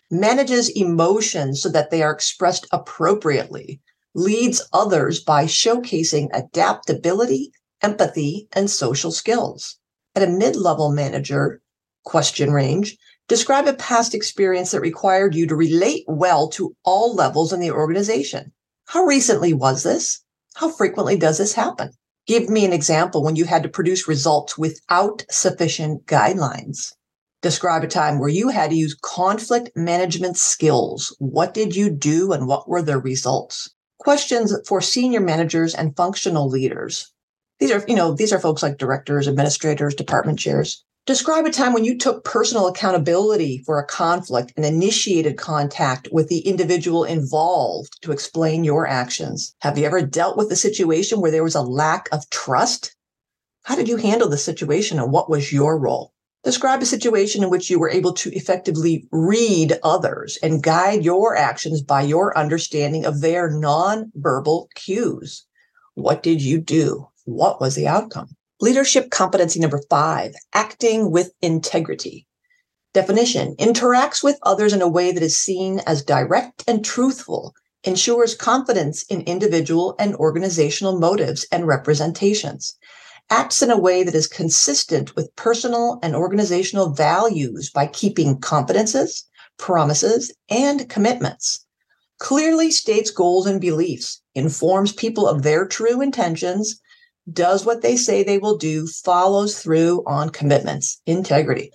Manages 0.10 0.70
emotions 0.70 1.62
so 1.62 1.68
that 1.68 1.92
they 1.92 2.02
are 2.02 2.14
expressed 2.14 2.66
appropriately. 2.72 3.82
Leads 4.16 4.66
others 4.72 5.22
by 5.22 5.44
showcasing 5.44 6.30
adaptability, 6.32 7.52
empathy, 7.82 8.48
and 8.54 8.70
social 8.70 9.12
skills 9.12 9.78
at 10.18 10.28
a 10.28 10.32
mid-level 10.32 10.92
manager 10.92 11.62
question 12.04 12.52
range, 12.52 12.98
describe 13.28 13.68
a 13.68 13.74
past 13.74 14.16
experience 14.16 14.72
that 14.72 14.82
required 14.82 15.36
you 15.36 15.46
to 15.46 15.56
relate 15.56 16.04
well 16.08 16.50
to 16.50 16.76
all 16.84 17.14
levels 17.14 17.54
in 17.54 17.60
the 17.60 17.70
organization. 17.70 18.52
How 18.88 19.04
recently 19.04 19.54
was 19.54 19.84
this? 19.84 20.24
How 20.56 20.70
frequently 20.70 21.18
does 21.18 21.38
this 21.38 21.54
happen? 21.54 21.92
Give 22.26 22.50
me 22.50 22.66
an 22.66 22.74
example 22.74 23.24
when 23.24 23.36
you 23.36 23.46
had 23.46 23.62
to 23.62 23.70
produce 23.70 24.08
results 24.08 24.58
without 24.58 25.24
sufficient 25.30 26.08
guidelines. 26.08 26.94
Describe 27.44 27.84
a 27.84 27.88
time 27.88 28.18
where 28.18 28.28
you 28.28 28.50
had 28.50 28.72
to 28.72 28.76
use 28.76 28.98
conflict 29.04 29.70
management 29.76 30.36
skills. 30.36 31.16
What 31.20 31.54
did 31.54 31.76
you 31.76 31.92
do 31.92 32.32
and 32.32 32.48
what 32.48 32.68
were 32.68 32.82
the 32.82 32.98
results? 32.98 33.70
Questions 34.00 34.52
for 34.68 34.82
senior 34.82 35.22
managers 35.22 35.76
and 35.76 35.96
functional 35.96 36.50
leaders. 36.50 37.14
These 37.60 37.72
are, 37.72 37.84
you 37.88 37.96
know, 37.96 38.14
these 38.14 38.32
are 38.32 38.40
folks 38.40 38.62
like 38.62 38.78
directors, 38.78 39.28
administrators, 39.28 39.96
department 39.96 40.38
chairs. 40.38 40.84
Describe 41.08 41.46
a 41.46 41.52
time 41.52 41.72
when 41.72 41.86
you 41.86 41.98
took 41.98 42.26
personal 42.26 42.68
accountability 42.68 43.64
for 43.66 43.80
a 43.80 43.86
conflict 43.86 44.52
and 44.58 44.66
initiated 44.66 45.38
contact 45.38 46.10
with 46.12 46.28
the 46.28 46.40
individual 46.40 47.06
involved 47.06 47.98
to 48.02 48.12
explain 48.12 48.66
your 48.66 48.86
actions. 48.86 49.56
Have 49.62 49.78
you 49.78 49.86
ever 49.86 50.02
dealt 50.02 50.36
with 50.36 50.52
a 50.52 50.56
situation 50.56 51.22
where 51.22 51.32
there 51.32 51.46
was 51.46 51.56
a 51.56 51.62
lack 51.62 52.10
of 52.12 52.30
trust? 52.30 52.94
How 53.64 53.76
did 53.76 53.88
you 53.88 53.98
handle 53.98 54.28
the 54.28 54.38
situation 54.38 55.00
and 55.00 55.12
what 55.12 55.30
was 55.30 55.54
your 55.54 55.80
role? 55.80 56.14
Describe 56.44 56.82
a 56.82 56.86
situation 56.86 57.42
in 57.42 57.50
which 57.50 57.70
you 57.70 57.80
were 57.80 57.90
able 57.90 58.14
to 58.14 58.30
effectively 58.36 59.08
read 59.12 59.80
others 59.84 60.38
and 60.44 60.62
guide 60.62 61.04
your 61.04 61.36
actions 61.36 61.82
by 61.82 62.02
your 62.02 62.38
understanding 62.38 63.06
of 63.06 63.22
their 63.22 63.50
nonverbal 63.50 64.68
cues. 64.76 65.46
What 65.96 66.22
did 66.22 66.42
you 66.42 66.60
do? 66.60 67.08
What 67.28 67.60
was 67.60 67.76
the 67.76 67.86
outcome? 67.88 68.30
Leadership 68.62 69.12
competency 69.12 69.60
number 69.60 69.82
five, 69.90 70.34
acting 70.54 71.12
with 71.12 71.34
integrity. 71.42 72.26
Definition 72.94 73.54
interacts 73.58 74.24
with 74.24 74.40
others 74.44 74.72
in 74.72 74.82
a 74.82 74.88
way 74.88 75.12
that 75.12 75.22
is 75.22 75.36
seen 75.36 75.82
as 75.86 76.02
direct 76.02 76.64
and 76.70 76.86
truthful, 76.86 77.54
ensures 77.84 78.34
confidence 78.34 79.04
in 79.04 79.22
individual 79.22 79.94
and 80.00 80.16
organizational 80.16 80.98
motives 80.98 81.46
and 81.52 81.68
representations, 81.68 82.76
acts 83.30 83.62
in 83.62 83.70
a 83.70 83.78
way 83.78 84.04
that 84.04 84.16
is 84.16 84.26
consistent 84.26 85.14
with 85.18 85.36
personal 85.36 86.00
and 86.02 86.16
organizational 86.16 86.92
values 86.92 87.70
by 87.70 87.88
keeping 87.88 88.40
confidences, 88.40 89.26
promises, 89.58 90.34
and 90.50 90.88
commitments, 90.88 91.66
clearly 92.20 92.72
states 92.72 93.12
goals 93.12 93.46
and 93.46 93.60
beliefs, 93.60 94.22
informs 94.34 94.94
people 94.94 95.28
of 95.28 95.44
their 95.44 95.68
true 95.68 96.00
intentions, 96.02 96.80
does 97.32 97.66
what 97.66 97.82
they 97.82 97.98
say 97.98 98.24
they 98.24 98.38
will 98.38 98.58
do, 98.58 98.88
follows 98.88 99.62
through 99.62 100.04
on 100.06 100.30
commitments, 100.30 101.02
integrity. 101.06 101.72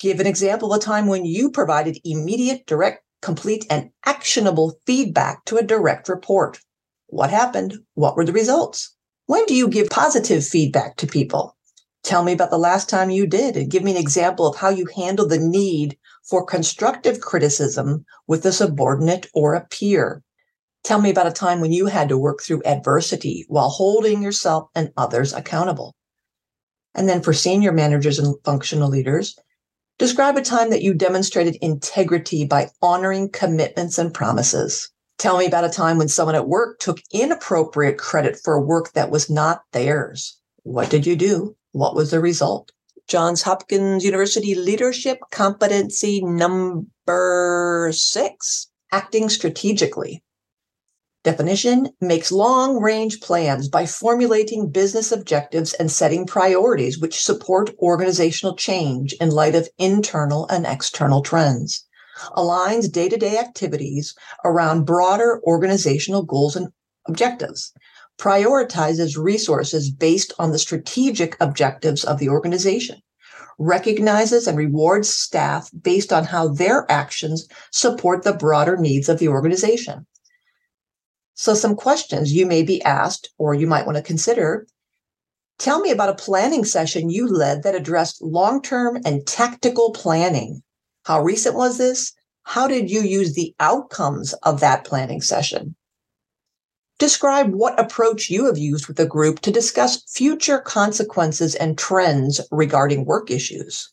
Give 0.00 0.20
an 0.20 0.26
example 0.26 0.72
of 0.72 0.80
a 0.80 0.84
time 0.84 1.06
when 1.06 1.24
you 1.24 1.50
provided 1.50 1.98
immediate, 2.04 2.66
direct, 2.66 3.04
complete, 3.22 3.64
and 3.70 3.90
actionable 4.04 4.74
feedback 4.86 5.44
to 5.46 5.56
a 5.56 5.62
direct 5.62 6.08
report. 6.08 6.58
What 7.06 7.30
happened? 7.30 7.78
What 7.94 8.16
were 8.16 8.24
the 8.24 8.32
results? 8.32 8.94
When 9.26 9.46
do 9.46 9.54
you 9.54 9.68
give 9.68 9.88
positive 9.88 10.44
feedback 10.44 10.96
to 10.96 11.06
people? 11.06 11.56
Tell 12.02 12.24
me 12.24 12.32
about 12.32 12.50
the 12.50 12.58
last 12.58 12.88
time 12.88 13.10
you 13.10 13.26
did 13.26 13.56
and 13.56 13.70
give 13.70 13.82
me 13.82 13.92
an 13.92 13.96
example 13.96 14.46
of 14.46 14.56
how 14.56 14.68
you 14.68 14.86
handle 14.96 15.28
the 15.28 15.38
need 15.38 15.96
for 16.28 16.44
constructive 16.44 17.20
criticism 17.20 18.04
with 18.26 18.44
a 18.44 18.52
subordinate 18.52 19.28
or 19.32 19.54
a 19.54 19.66
peer. 19.66 20.23
Tell 20.84 21.00
me 21.00 21.08
about 21.08 21.26
a 21.26 21.32
time 21.32 21.60
when 21.60 21.72
you 21.72 21.86
had 21.86 22.10
to 22.10 22.18
work 22.18 22.42
through 22.42 22.62
adversity 22.66 23.46
while 23.48 23.70
holding 23.70 24.22
yourself 24.22 24.68
and 24.74 24.92
others 24.98 25.32
accountable. 25.32 25.94
And 26.94 27.08
then 27.08 27.22
for 27.22 27.32
senior 27.32 27.72
managers 27.72 28.18
and 28.18 28.36
functional 28.44 28.90
leaders, 28.90 29.34
describe 29.98 30.36
a 30.36 30.42
time 30.42 30.68
that 30.68 30.82
you 30.82 30.92
demonstrated 30.92 31.56
integrity 31.62 32.44
by 32.44 32.68
honoring 32.82 33.30
commitments 33.30 33.96
and 33.96 34.12
promises. 34.12 34.90
Tell 35.18 35.38
me 35.38 35.46
about 35.46 35.64
a 35.64 35.70
time 35.70 35.96
when 35.96 36.08
someone 36.08 36.34
at 36.34 36.48
work 36.48 36.78
took 36.80 36.98
inappropriate 37.10 37.96
credit 37.96 38.38
for 38.44 38.60
work 38.60 38.92
that 38.92 39.10
was 39.10 39.30
not 39.30 39.62
theirs. 39.72 40.38
What 40.64 40.90
did 40.90 41.06
you 41.06 41.16
do? 41.16 41.56
What 41.72 41.94
was 41.94 42.10
the 42.10 42.20
result? 42.20 42.72
Johns 43.08 43.40
Hopkins 43.42 44.04
University 44.04 44.54
Leadership 44.54 45.18
Competency 45.30 46.22
number 46.22 47.90
six, 47.92 48.68
acting 48.92 49.30
strategically. 49.30 50.22
Definition 51.24 51.88
makes 52.02 52.30
long 52.30 52.82
range 52.82 53.22
plans 53.22 53.66
by 53.66 53.86
formulating 53.86 54.68
business 54.68 55.10
objectives 55.10 55.72
and 55.72 55.90
setting 55.90 56.26
priorities 56.26 56.98
which 56.98 57.24
support 57.24 57.74
organizational 57.78 58.54
change 58.54 59.14
in 59.14 59.30
light 59.30 59.54
of 59.54 59.70
internal 59.78 60.46
and 60.48 60.66
external 60.66 61.22
trends. 61.22 61.86
Aligns 62.36 62.92
day 62.92 63.08
to 63.08 63.16
day 63.16 63.38
activities 63.38 64.14
around 64.44 64.84
broader 64.84 65.40
organizational 65.44 66.24
goals 66.24 66.56
and 66.56 66.68
objectives, 67.08 67.72
prioritizes 68.18 69.16
resources 69.16 69.90
based 69.90 70.34
on 70.38 70.52
the 70.52 70.58
strategic 70.58 71.38
objectives 71.40 72.04
of 72.04 72.18
the 72.18 72.28
organization, 72.28 73.00
recognizes 73.58 74.46
and 74.46 74.58
rewards 74.58 75.08
staff 75.08 75.70
based 75.80 76.12
on 76.12 76.24
how 76.24 76.48
their 76.48 76.84
actions 76.92 77.48
support 77.72 78.24
the 78.24 78.34
broader 78.34 78.76
needs 78.76 79.08
of 79.08 79.18
the 79.18 79.28
organization. 79.28 80.06
So, 81.34 81.54
some 81.54 81.76
questions 81.76 82.32
you 82.32 82.46
may 82.46 82.62
be 82.62 82.82
asked 82.82 83.30
or 83.38 83.54
you 83.54 83.66
might 83.66 83.86
want 83.86 83.96
to 83.96 84.02
consider. 84.02 84.66
Tell 85.58 85.80
me 85.80 85.90
about 85.90 86.08
a 86.08 86.14
planning 86.14 86.64
session 86.64 87.10
you 87.10 87.28
led 87.28 87.62
that 87.62 87.74
addressed 87.74 88.22
long 88.22 88.62
term 88.62 89.00
and 89.04 89.26
tactical 89.26 89.92
planning 89.92 90.62
how 91.04 91.22
recent 91.22 91.54
was 91.54 91.76
this? 91.76 92.12
How 92.44 92.66
did 92.66 92.90
you 92.90 93.02
use 93.02 93.34
the 93.34 93.54
outcomes 93.60 94.32
of 94.42 94.60
that 94.60 94.84
planning 94.84 95.20
session? 95.20 95.76
Describe 96.98 97.52
what 97.52 97.78
approach 97.78 98.30
you 98.30 98.46
have 98.46 98.56
used 98.56 98.86
with 98.86 98.96
the 98.96 99.06
group 99.06 99.40
to 99.40 99.50
discuss 99.50 100.02
future 100.08 100.58
consequences 100.60 101.54
and 101.54 101.76
trends 101.76 102.40
regarding 102.50 103.04
work 103.04 103.30
issues. 103.30 103.92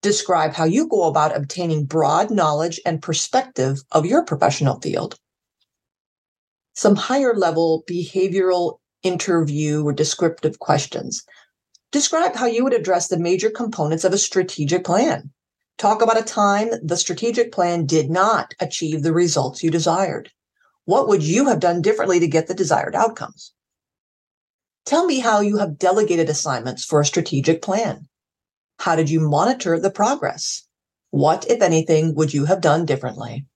Describe 0.00 0.54
how 0.54 0.64
you 0.64 0.88
go 0.88 1.04
about 1.04 1.36
obtaining 1.36 1.84
broad 1.84 2.30
knowledge 2.30 2.80
and 2.84 3.00
perspective 3.00 3.82
of 3.92 4.06
your 4.06 4.24
professional 4.24 4.80
field. 4.80 5.16
Some 6.74 6.96
higher 6.96 7.34
level 7.34 7.84
behavioral 7.88 8.78
interview 9.02 9.84
or 9.84 9.92
descriptive 9.92 10.58
questions. 10.58 11.24
Describe 11.90 12.34
how 12.34 12.46
you 12.46 12.64
would 12.64 12.72
address 12.72 13.08
the 13.08 13.18
major 13.18 13.50
components 13.50 14.04
of 14.04 14.12
a 14.12 14.18
strategic 14.18 14.84
plan. 14.84 15.30
Talk 15.76 16.00
about 16.00 16.18
a 16.18 16.22
time 16.22 16.70
the 16.82 16.96
strategic 16.96 17.52
plan 17.52 17.86
did 17.86 18.08
not 18.08 18.54
achieve 18.60 19.02
the 19.02 19.12
results 19.12 19.62
you 19.62 19.70
desired. 19.70 20.30
What 20.84 21.08
would 21.08 21.22
you 21.22 21.46
have 21.46 21.60
done 21.60 21.82
differently 21.82 22.20
to 22.20 22.26
get 22.26 22.46
the 22.46 22.54
desired 22.54 22.94
outcomes? 22.94 23.52
Tell 24.84 25.04
me 25.04 25.20
how 25.20 25.40
you 25.40 25.58
have 25.58 25.78
delegated 25.78 26.28
assignments 26.28 26.84
for 26.84 27.00
a 27.00 27.06
strategic 27.06 27.62
plan. 27.62 28.08
How 28.78 28.96
did 28.96 29.10
you 29.10 29.20
monitor 29.20 29.78
the 29.78 29.90
progress? 29.90 30.64
What, 31.10 31.48
if 31.48 31.62
anything, 31.62 32.14
would 32.14 32.32
you 32.32 32.46
have 32.46 32.60
done 32.60 32.86
differently? 32.86 33.46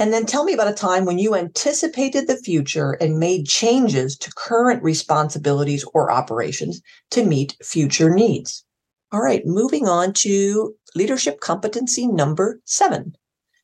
And 0.00 0.14
then 0.14 0.24
tell 0.24 0.44
me 0.44 0.54
about 0.54 0.66
a 0.66 0.72
time 0.72 1.04
when 1.04 1.18
you 1.18 1.34
anticipated 1.34 2.26
the 2.26 2.38
future 2.38 2.92
and 3.02 3.18
made 3.18 3.46
changes 3.46 4.16
to 4.16 4.32
current 4.34 4.82
responsibilities 4.82 5.84
or 5.92 6.10
operations 6.10 6.80
to 7.10 7.22
meet 7.22 7.58
future 7.62 8.08
needs. 8.08 8.64
All 9.12 9.20
right, 9.20 9.44
moving 9.44 9.88
on 9.88 10.14
to 10.14 10.74
leadership 10.94 11.40
competency 11.40 12.06
number 12.06 12.62
seven 12.64 13.14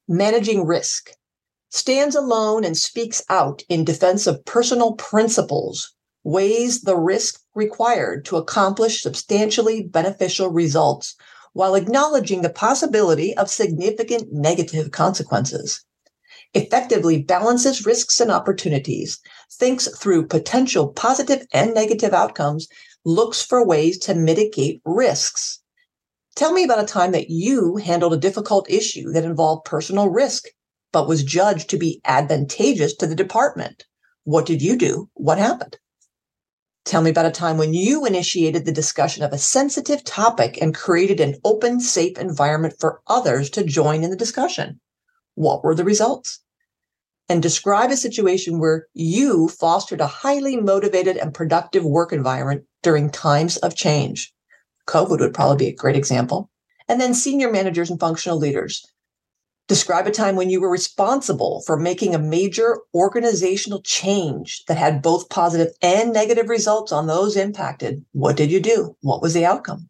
managing 0.07 0.66
risk. 0.66 1.11
Stands 1.71 2.14
alone 2.14 2.64
and 2.64 2.76
speaks 2.76 3.23
out 3.31 3.62
in 3.71 3.83
defense 3.83 4.26
of 4.26 4.45
personal 4.45 4.93
principles, 4.93 5.95
weighs 6.23 6.83
the 6.83 6.99
risk 6.99 7.40
required 7.55 8.26
to 8.26 8.37
accomplish 8.37 9.00
substantially 9.00 9.85
beneficial 9.85 10.50
results 10.50 11.16
while 11.55 11.75
acknowledging 11.75 12.43
the 12.43 12.50
possibility 12.50 13.35
of 13.38 13.49
significant 13.49 14.31
negative 14.35 14.90
consequences. 14.90 15.83
Effectively 16.56 17.22
balances 17.22 17.84
risks 17.84 18.18
and 18.18 18.30
opportunities, 18.30 19.20
thinks 19.52 19.88
through 19.98 20.26
potential 20.26 20.88
positive 20.88 21.46
and 21.52 21.75
negative 21.75 22.14
outcomes, 22.14 22.66
looks 23.04 23.42
for 23.42 23.62
ways 23.62 23.98
to 23.98 24.14
mitigate 24.14 24.80
risks. 24.86 25.60
Tell 26.34 26.54
me 26.54 26.64
about 26.64 26.82
a 26.82 26.86
time 26.86 27.12
that 27.12 27.28
you 27.28 27.76
handled 27.76 28.14
a 28.14 28.16
difficult 28.16 28.70
issue 28.70 29.12
that 29.12 29.22
involved 29.22 29.66
personal 29.66 30.08
risk, 30.08 30.44
but 30.92 31.06
was 31.06 31.22
judged 31.22 31.68
to 31.68 31.76
be 31.76 32.00
advantageous 32.06 32.96
to 32.96 33.06
the 33.06 33.14
department. 33.14 33.84
What 34.25 34.46
did 34.46 34.62
you 34.62 34.78
do? 34.78 35.10
What 35.12 35.36
happened? 35.36 35.76
Tell 36.86 37.02
me 37.02 37.10
about 37.10 37.26
a 37.26 37.30
time 37.30 37.58
when 37.58 37.75
you 37.75 38.06
initiated 38.06 38.64
the 38.64 38.72
discussion 38.72 39.22
of 39.22 39.34
a 39.34 39.38
sensitive 39.38 40.04
topic 40.04 40.56
and 40.62 40.75
created 40.75 41.20
an 41.20 41.34
open, 41.44 41.80
safe 41.80 42.16
environment 42.16 42.76
for 42.80 43.02
others 43.08 43.50
to 43.50 43.62
join 43.62 44.02
in 44.02 44.08
the 44.08 44.16
discussion. 44.16 44.80
What 45.34 45.62
were 45.62 45.75
the 45.75 45.84
results? 45.84 46.40
And 47.28 47.42
describe 47.42 47.90
a 47.90 47.97
situation 47.97 48.59
where 48.59 48.87
you 48.95 49.49
fostered 49.49 50.00
a 50.00 50.06
highly 50.06 50.56
motivated 50.56 51.16
and 51.16 51.35
productive 51.35 51.85
work 51.85 52.12
environment 52.12 52.64
during 52.83 53.11
times 53.11 53.56
of 53.59 53.75
change. 53.75 54.33
COVID 54.87 55.21
would 55.21 55.35
probably 55.35 55.66
be 55.66 55.73
a 55.73 55.76
great 55.76 55.97
example. 55.97 56.50
And 56.88 57.00
then 57.00 57.14
senior 57.14 57.50
managers 57.50 57.90
and 57.90 57.99
functional 57.99 58.38
leaders. 58.38 58.87
Describe 59.68 60.06
a 60.06 60.12
time 60.12 60.37
when 60.37 60.49
you 60.49 60.61
were 60.61 60.71
responsible 60.71 61.62
for 61.66 61.76
making 61.76 62.14
a 62.14 62.21
major 62.21 62.78
organizational 62.95 63.83
change 63.83 64.64
that 64.68 64.76
had 64.76 65.02
both 65.02 65.28
positive 65.28 65.73
and 65.83 66.12
negative 66.12 66.49
results 66.49 66.92
on 66.92 67.09
those 67.09 67.37
impacted. 67.37 68.04
What 68.12 68.37
did 68.37 68.52
you 68.52 68.61
do? 68.61 68.97
What 69.00 69.21
was 69.21 69.35
the 69.35 69.45
outcome? 69.45 69.88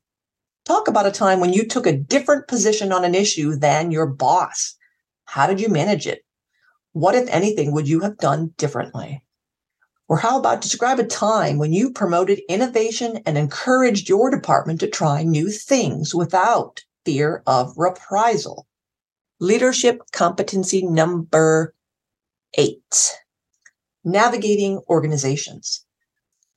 Talk 0.64 0.88
about 0.88 1.06
a 1.06 1.12
time 1.12 1.40
when 1.40 1.52
you 1.52 1.66
took 1.66 1.86
a 1.86 1.96
different 1.96 2.48
position 2.48 2.90
on 2.90 3.04
an 3.04 3.14
issue 3.14 3.54
than 3.54 3.90
your 3.90 4.06
boss. 4.06 4.74
How 5.26 5.46
did 5.46 5.60
you 5.60 5.68
manage 5.68 6.06
it? 6.06 6.24
What, 6.96 7.14
if 7.14 7.28
anything, 7.28 7.72
would 7.72 7.86
you 7.86 8.00
have 8.00 8.16
done 8.16 8.54
differently? 8.56 9.22
Or 10.08 10.16
how 10.16 10.38
about 10.38 10.62
describe 10.62 10.98
a 10.98 11.04
time 11.04 11.58
when 11.58 11.70
you 11.70 11.92
promoted 11.92 12.40
innovation 12.48 13.20
and 13.26 13.36
encouraged 13.36 14.08
your 14.08 14.30
department 14.30 14.80
to 14.80 14.88
try 14.88 15.22
new 15.22 15.50
things 15.50 16.14
without 16.14 16.84
fear 17.04 17.42
of 17.46 17.74
reprisal? 17.76 18.66
Leadership 19.40 20.00
competency 20.12 20.86
number 20.86 21.74
eight 22.54 23.18
navigating 24.02 24.80
organizations. 24.88 25.84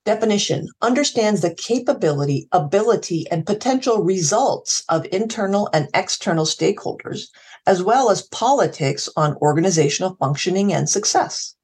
Definition 0.05 0.69
understands 0.81 1.41
the 1.41 1.53
capability, 1.53 2.47
ability, 2.53 3.25
and 3.29 3.45
potential 3.45 4.03
results 4.03 4.85
of 4.87 5.05
internal 5.11 5.69
and 5.73 5.89
external 5.93 6.45
stakeholders 6.45 7.25
as 7.65 7.83
well 7.83 8.09
as 8.09 8.21
politics 8.23 9.09
on 9.15 9.35
organizational 9.37 10.15
functioning 10.19 10.73
and 10.73 10.89
success, 10.89 11.55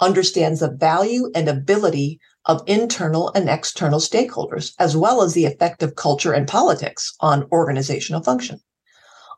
understands 0.00 0.60
the 0.60 0.70
value 0.70 1.30
and 1.34 1.48
ability 1.48 2.20
of 2.46 2.62
internal 2.66 3.32
and 3.34 3.48
external 3.48 3.98
stakeholders, 4.00 4.74
as 4.78 4.96
well 4.96 5.22
as 5.22 5.34
the 5.34 5.46
effect 5.46 5.82
of 5.82 5.96
culture 5.96 6.32
and 6.32 6.46
politics 6.46 7.14
on 7.20 7.48
organizational 7.52 8.22
function, 8.22 8.60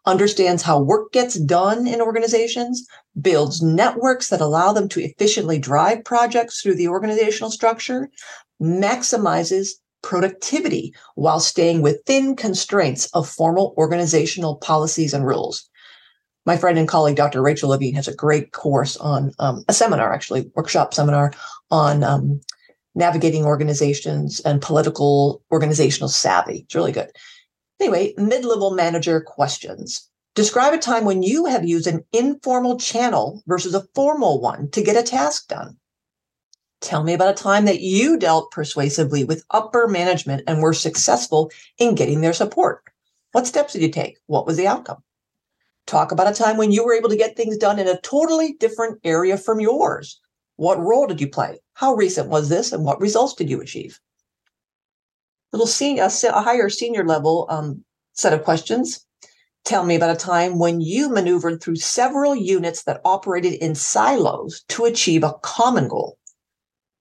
understands 0.04 0.62
how 0.62 0.80
work 0.80 1.12
gets 1.12 1.34
done 1.34 1.86
in 1.86 2.00
organizations, 2.00 2.86
builds 3.20 3.62
networks 3.62 4.28
that 4.28 4.40
allow 4.40 4.72
them 4.72 4.88
to 4.88 5.00
efficiently 5.00 5.58
drive 5.58 6.04
projects 6.04 6.60
through 6.60 6.74
the 6.74 6.88
organizational 6.88 7.50
structure, 7.50 8.10
maximizes 8.60 9.70
productivity 10.02 10.94
while 11.14 11.40
staying 11.40 11.82
within 11.82 12.36
constraints 12.36 13.06
of 13.12 13.28
formal 13.28 13.74
organizational 13.76 14.56
policies 14.56 15.12
and 15.12 15.26
rules. 15.26 15.68
My 16.46 16.56
friend 16.56 16.78
and 16.78 16.86
colleague, 16.86 17.16
Dr. 17.16 17.42
Rachel 17.42 17.70
Levine, 17.70 17.96
has 17.96 18.06
a 18.06 18.14
great 18.14 18.52
course 18.52 18.96
on 18.96 19.32
um, 19.40 19.64
a 19.68 19.72
seminar, 19.72 20.12
actually, 20.12 20.50
workshop 20.54 20.94
seminar 20.94 21.32
on 21.72 22.04
um, 22.04 22.40
navigating 22.94 23.44
organizations 23.44 24.38
and 24.40 24.62
political 24.62 25.42
organizational 25.50 26.08
savvy. 26.08 26.60
It's 26.60 26.74
really 26.76 26.92
good. 26.92 27.10
Anyway, 27.80 28.14
mid 28.16 28.44
level 28.44 28.70
manager 28.70 29.20
questions. 29.20 30.08
Describe 30.36 30.72
a 30.72 30.78
time 30.78 31.04
when 31.04 31.24
you 31.24 31.46
have 31.46 31.66
used 31.66 31.88
an 31.88 32.04
informal 32.12 32.78
channel 32.78 33.42
versus 33.46 33.74
a 33.74 33.86
formal 33.94 34.40
one 34.40 34.70
to 34.70 34.82
get 34.82 34.96
a 34.96 35.02
task 35.02 35.48
done. 35.48 35.76
Tell 36.80 37.02
me 37.02 37.14
about 37.14 37.30
a 37.30 37.42
time 37.42 37.64
that 37.64 37.80
you 37.80 38.18
dealt 38.18 38.52
persuasively 38.52 39.24
with 39.24 39.44
upper 39.50 39.88
management 39.88 40.42
and 40.46 40.62
were 40.62 40.74
successful 40.74 41.50
in 41.78 41.96
getting 41.96 42.20
their 42.20 42.34
support. 42.34 42.84
What 43.32 43.46
steps 43.46 43.72
did 43.72 43.82
you 43.82 43.90
take? 43.90 44.18
What 44.26 44.46
was 44.46 44.56
the 44.56 44.68
outcome? 44.68 45.02
Talk 45.86 46.12
about 46.12 46.30
a 46.30 46.34
time 46.34 46.56
when 46.56 46.72
you 46.72 46.84
were 46.84 46.94
able 46.94 47.08
to 47.08 47.16
get 47.16 47.36
things 47.36 47.56
done 47.56 47.78
in 47.78 47.88
a 47.88 48.00
totally 48.00 48.54
different 48.54 49.00
area 49.04 49.38
from 49.38 49.60
yours. 49.60 50.20
What 50.56 50.80
role 50.80 51.06
did 51.06 51.20
you 51.20 51.28
play? 51.28 51.60
How 51.74 51.94
recent 51.94 52.28
was 52.28 52.48
this 52.48 52.72
and 52.72 52.84
what 52.84 53.00
results 53.00 53.34
did 53.34 53.48
you 53.48 53.60
achieve? 53.60 54.00
little 55.56 55.66
senior, 55.66 56.04
a, 56.04 56.42
higher 56.42 56.68
senior 56.68 57.04
level 57.04 57.46
um, 57.48 57.84
set 58.12 58.32
of 58.32 58.44
questions. 58.44 59.04
Tell 59.64 59.84
me 59.84 59.96
about 59.96 60.14
a 60.14 60.18
time 60.18 60.58
when 60.58 60.80
you 60.80 61.08
maneuvered 61.08 61.60
through 61.60 61.76
several 61.76 62.36
units 62.36 62.84
that 62.84 63.00
operated 63.04 63.54
in 63.54 63.74
silos 63.74 64.62
to 64.68 64.84
achieve 64.84 65.24
a 65.24 65.34
common 65.42 65.88
goal. 65.88 66.18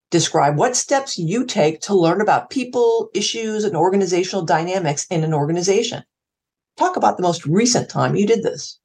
Describe 0.10 0.58
what 0.58 0.76
steps 0.76 1.18
you 1.18 1.46
take 1.46 1.82
to 1.82 1.94
learn 1.94 2.22
about 2.22 2.50
people, 2.50 3.10
issues, 3.14 3.66
and 3.66 3.76
organizational 3.76 4.46
dynamics 4.46 5.06
in 5.10 5.24
an 5.24 5.34
organization. 5.34 6.04
Talk 6.78 6.98
about 6.98 7.18
the 7.18 7.24
most 7.24 7.46
recent 7.46 7.90
time 7.90 8.16
you 8.16 8.28
did 8.28 8.44
this. 8.44 8.80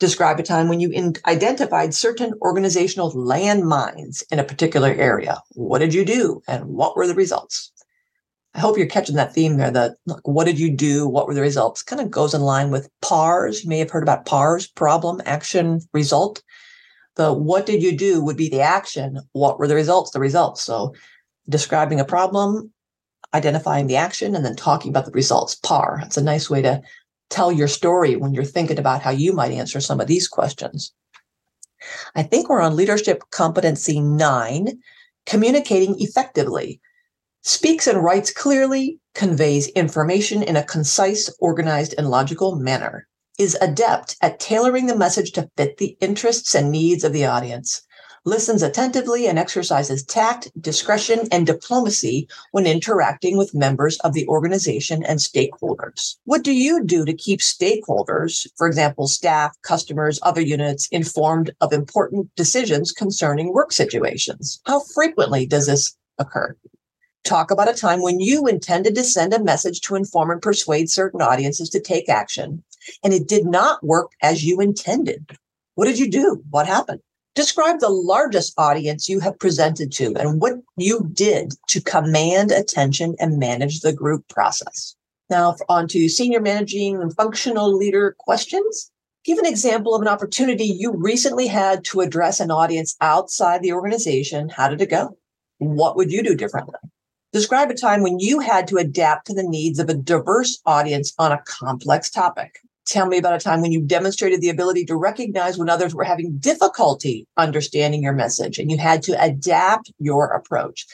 Describe 0.00 0.38
a 0.38 0.42
time 0.42 0.68
when 0.68 0.80
you 0.80 0.90
in- 0.90 1.14
identified 1.26 1.94
certain 1.94 2.34
organizational 2.42 3.12
landmines 3.12 4.22
in 4.30 4.38
a 4.38 4.44
particular 4.44 4.90
area. 4.90 5.40
What 5.52 5.78
did 5.78 5.94
you 5.94 6.04
do 6.04 6.42
and 6.46 6.66
what 6.66 6.96
were 6.96 7.06
the 7.06 7.14
results? 7.14 7.72
I 8.54 8.60
hope 8.60 8.76
you're 8.76 8.86
catching 8.86 9.16
that 9.16 9.32
theme 9.32 9.56
there. 9.56 9.70
That 9.70 9.96
look, 10.06 10.20
what 10.24 10.44
did 10.44 10.58
you 10.58 10.70
do? 10.70 11.08
What 11.08 11.26
were 11.26 11.34
the 11.34 11.40
results? 11.40 11.82
Kind 11.82 12.02
of 12.02 12.10
goes 12.10 12.34
in 12.34 12.42
line 12.42 12.70
with 12.70 12.90
PARS. 13.00 13.64
You 13.64 13.70
may 13.70 13.78
have 13.78 13.90
heard 13.90 14.02
about 14.02 14.26
PARS: 14.26 14.66
problem, 14.66 15.22
action, 15.24 15.80
result. 15.92 16.42
The 17.16 17.32
what 17.32 17.64
did 17.64 17.82
you 17.82 17.96
do 17.96 18.22
would 18.22 18.36
be 18.36 18.48
the 18.48 18.60
action. 18.60 19.20
What 19.32 19.58
were 19.58 19.66
the 19.66 19.74
results? 19.74 20.10
The 20.10 20.20
results. 20.20 20.62
So, 20.62 20.94
describing 21.48 21.98
a 21.98 22.04
problem, 22.04 22.73
identifying 23.34 23.86
the 23.86 23.96
action, 23.96 24.34
and 24.34 24.44
then 24.44 24.56
talking 24.56 24.90
about 24.90 25.04
the 25.04 25.12
results. 25.12 25.56
PAR. 25.56 26.00
It's 26.04 26.16
a 26.16 26.22
nice 26.22 26.48
way 26.48 26.62
to 26.62 26.80
tell 27.30 27.52
your 27.52 27.68
story 27.68 28.16
when 28.16 28.32
you're 28.32 28.44
thinking 28.44 28.78
about 28.78 29.02
how 29.02 29.10
you 29.10 29.32
might 29.32 29.52
answer 29.52 29.80
some 29.80 30.00
of 30.00 30.06
these 30.06 30.28
questions. 30.28 30.92
I 32.14 32.22
think 32.22 32.48
we're 32.48 32.62
on 32.62 32.76
leadership 32.76 33.22
competency 33.30 34.00
nine, 34.00 34.80
communicating 35.26 35.96
effectively 35.98 36.80
speaks 37.44 37.86
and 37.86 38.02
writes 38.02 38.32
clearly, 38.32 38.98
conveys 39.14 39.68
information 39.68 40.42
in 40.42 40.56
a 40.56 40.64
concise, 40.64 41.30
organized, 41.38 41.94
and 41.98 42.08
logical 42.08 42.56
manner, 42.56 43.06
is 43.38 43.56
adept 43.60 44.16
at 44.22 44.40
tailoring 44.40 44.86
the 44.86 44.96
message 44.96 45.32
to 45.32 45.48
fit 45.56 45.76
the 45.76 45.96
interests 46.00 46.54
and 46.54 46.72
needs 46.72 47.04
of 47.04 47.12
the 47.12 47.26
audience, 47.26 47.82
listens 48.24 48.62
attentively 48.62 49.26
and 49.26 49.38
exercises 49.38 50.02
tact, 50.04 50.50
discretion, 50.60 51.28
and 51.30 51.46
diplomacy 51.46 52.28
when 52.52 52.66
interacting 52.66 53.36
with 53.36 53.54
members 53.54 53.98
of 54.00 54.12
the 54.12 54.26
organization 54.28 55.04
and 55.04 55.18
stakeholders. 55.18 56.16
What 56.24 56.42
do 56.42 56.52
you 56.52 56.84
do 56.84 57.04
to 57.04 57.12
keep 57.12 57.40
stakeholders, 57.40 58.46
for 58.56 58.66
example, 58.66 59.06
staff, 59.08 59.54
customers, 59.62 60.18
other 60.22 60.40
units, 60.40 60.88
informed 60.90 61.50
of 61.60 61.72
important 61.72 62.34
decisions 62.36 62.92
concerning 62.92 63.52
work 63.52 63.72
situations? 63.72 64.60
How 64.66 64.80
frequently 64.80 65.46
does 65.46 65.66
this 65.66 65.96
occur? 66.18 66.56
talk 67.24 67.50
about 67.50 67.70
a 67.70 67.72
time 67.72 68.02
when 68.02 68.20
you 68.20 68.46
intended 68.46 68.94
to 68.94 69.02
send 69.02 69.32
a 69.32 69.42
message 69.42 69.80
to 69.80 69.94
inform 69.94 70.30
and 70.30 70.42
persuade 70.42 70.90
certain 70.90 71.22
audiences 71.22 71.70
to 71.70 71.80
take 71.80 72.06
action 72.08 72.62
and 73.02 73.12
it 73.12 73.26
did 73.26 73.46
not 73.46 73.82
work 73.82 74.12
as 74.22 74.44
you 74.44 74.60
intended. 74.60 75.36
What 75.74 75.86
did 75.86 75.98
you 75.98 76.10
do? 76.10 76.42
What 76.50 76.66
happened? 76.66 77.00
Describe 77.34 77.80
the 77.80 77.88
largest 77.88 78.54
audience 78.56 79.08
you 79.08 79.18
have 79.18 79.38
presented 79.40 79.90
to 79.92 80.14
and 80.16 80.40
what 80.40 80.54
you 80.76 81.10
did 81.12 81.54
to 81.66 81.80
command 81.80 82.52
attention 82.52 83.16
and 83.18 83.40
manage 83.40 83.80
the 83.80 83.92
group 83.92 84.28
process. 84.28 84.94
Now, 85.28 85.56
on 85.68 85.88
to 85.88 86.08
senior 86.08 86.40
managing 86.40 87.02
and 87.02 87.14
functional 87.14 87.76
leader 87.76 88.14
questions. 88.20 88.92
Give 89.24 89.38
an 89.38 89.46
example 89.46 89.96
of 89.96 90.02
an 90.02 90.06
opportunity 90.06 90.64
you 90.64 90.92
recently 90.92 91.48
had 91.48 91.84
to 91.86 92.02
address 92.02 92.38
an 92.38 92.52
audience 92.52 92.94
outside 93.00 93.62
the 93.62 93.72
organization. 93.72 94.48
How 94.48 94.68
did 94.68 94.80
it 94.80 94.90
go? 94.90 95.16
What 95.58 95.96
would 95.96 96.12
you 96.12 96.22
do 96.22 96.36
differently? 96.36 96.74
Describe 97.32 97.68
a 97.70 97.74
time 97.74 98.02
when 98.02 98.20
you 98.20 98.38
had 98.38 98.68
to 98.68 98.76
adapt 98.76 99.26
to 99.26 99.34
the 99.34 99.42
needs 99.42 99.80
of 99.80 99.88
a 99.88 99.94
diverse 99.94 100.60
audience 100.66 101.12
on 101.18 101.32
a 101.32 101.42
complex 101.46 102.10
topic. 102.10 102.60
Tell 102.86 103.06
me 103.06 103.18
about 103.18 103.34
a 103.34 103.38
time 103.38 103.62
when 103.62 103.72
you 103.72 103.80
demonstrated 103.80 104.40
the 104.40 104.50
ability 104.50 104.84
to 104.86 104.96
recognize 104.96 105.56
when 105.56 105.70
others 105.70 105.94
were 105.94 106.04
having 106.04 106.36
difficulty 106.38 107.26
understanding 107.36 108.02
your 108.02 108.12
message 108.12 108.58
and 108.58 108.70
you 108.70 108.76
had 108.76 109.02
to 109.04 109.22
adapt 109.22 109.90
your 109.98 110.26
approach. 110.26 110.86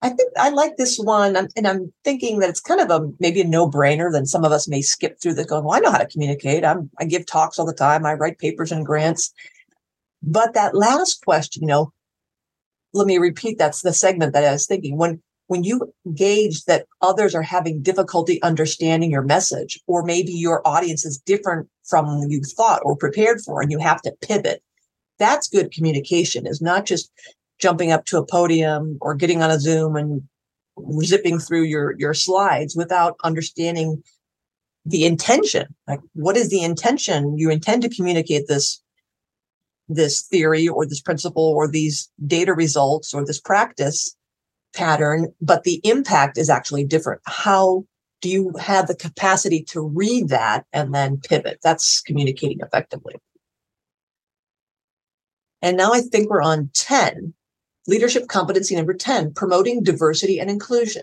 I 0.00 0.08
think 0.08 0.32
I 0.36 0.50
like 0.50 0.76
this 0.76 0.98
one, 0.98 1.36
and 1.36 1.66
I'm 1.66 1.92
thinking 2.02 2.40
that 2.40 2.50
it's 2.50 2.60
kind 2.60 2.80
of 2.80 2.90
a 2.90 3.08
maybe 3.20 3.40
a 3.40 3.44
no-brainer. 3.44 4.10
Then 4.10 4.26
some 4.26 4.44
of 4.44 4.50
us 4.50 4.66
may 4.66 4.82
skip 4.82 5.20
through 5.20 5.34
this, 5.34 5.46
going, 5.46 5.64
"Well, 5.64 5.76
I 5.76 5.78
know 5.78 5.92
how 5.92 5.98
to 5.98 6.08
communicate. 6.08 6.64
I'm, 6.64 6.90
I 6.98 7.04
give 7.04 7.24
talks 7.24 7.56
all 7.58 7.66
the 7.66 7.72
time. 7.72 8.04
I 8.04 8.14
write 8.14 8.38
papers 8.38 8.72
and 8.72 8.84
grants." 8.84 9.32
But 10.20 10.54
that 10.54 10.74
last 10.74 11.24
question, 11.24 11.62
you 11.62 11.68
know, 11.68 11.92
let 12.92 13.06
me 13.06 13.18
repeat. 13.18 13.58
That's 13.58 13.82
the 13.82 13.92
segment 13.92 14.32
that 14.32 14.44
I 14.44 14.52
was 14.52 14.66
thinking 14.66 14.96
when 14.96 15.22
when 15.52 15.64
you 15.64 15.92
gauge 16.14 16.64
that 16.64 16.86
others 17.02 17.34
are 17.34 17.42
having 17.42 17.82
difficulty 17.82 18.42
understanding 18.42 19.10
your 19.10 19.20
message, 19.20 19.78
or 19.86 20.02
maybe 20.02 20.32
your 20.32 20.66
audience 20.66 21.04
is 21.04 21.18
different 21.18 21.68
from 21.84 22.24
you 22.30 22.40
thought 22.56 22.80
or 22.86 22.96
prepared 22.96 23.38
for, 23.42 23.60
and 23.60 23.70
you 23.70 23.78
have 23.78 24.00
to 24.00 24.16
pivot, 24.22 24.62
that's 25.18 25.50
good 25.50 25.70
communication, 25.70 26.46
is 26.46 26.62
not 26.62 26.86
just 26.86 27.12
jumping 27.58 27.92
up 27.92 28.06
to 28.06 28.16
a 28.16 28.24
podium 28.24 28.96
or 29.02 29.14
getting 29.14 29.42
on 29.42 29.50
a 29.50 29.60
Zoom 29.60 29.94
and 29.94 30.22
zipping 31.02 31.38
through 31.38 31.64
your, 31.64 31.94
your 31.98 32.14
slides 32.14 32.74
without 32.74 33.16
understanding 33.22 34.02
the 34.86 35.04
intention. 35.04 35.66
Like, 35.86 36.00
what 36.14 36.38
is 36.38 36.48
the 36.48 36.62
intention? 36.62 37.36
You 37.36 37.50
intend 37.50 37.82
to 37.82 37.94
communicate 37.94 38.48
this 38.48 38.82
this 39.86 40.22
theory 40.22 40.66
or 40.66 40.86
this 40.86 41.02
principle 41.02 41.52
or 41.54 41.68
these 41.68 42.10
data 42.26 42.54
results 42.54 43.12
or 43.12 43.26
this 43.26 43.40
practice 43.40 44.16
pattern, 44.74 45.32
but 45.40 45.64
the 45.64 45.80
impact 45.84 46.38
is 46.38 46.50
actually 46.50 46.84
different. 46.84 47.20
How 47.26 47.84
do 48.20 48.28
you 48.28 48.52
have 48.60 48.86
the 48.86 48.94
capacity 48.94 49.62
to 49.64 49.80
read 49.80 50.28
that 50.28 50.64
and 50.72 50.94
then 50.94 51.18
pivot? 51.18 51.58
That's 51.62 52.00
communicating 52.00 52.60
effectively. 52.60 53.14
And 55.60 55.76
now 55.76 55.92
I 55.92 56.00
think 56.00 56.28
we're 56.28 56.42
on 56.42 56.70
10, 56.74 57.34
leadership 57.86 58.28
competency 58.28 58.74
number 58.74 58.94
10, 58.94 59.34
promoting 59.34 59.82
diversity 59.82 60.40
and 60.40 60.50
inclusion. 60.50 61.02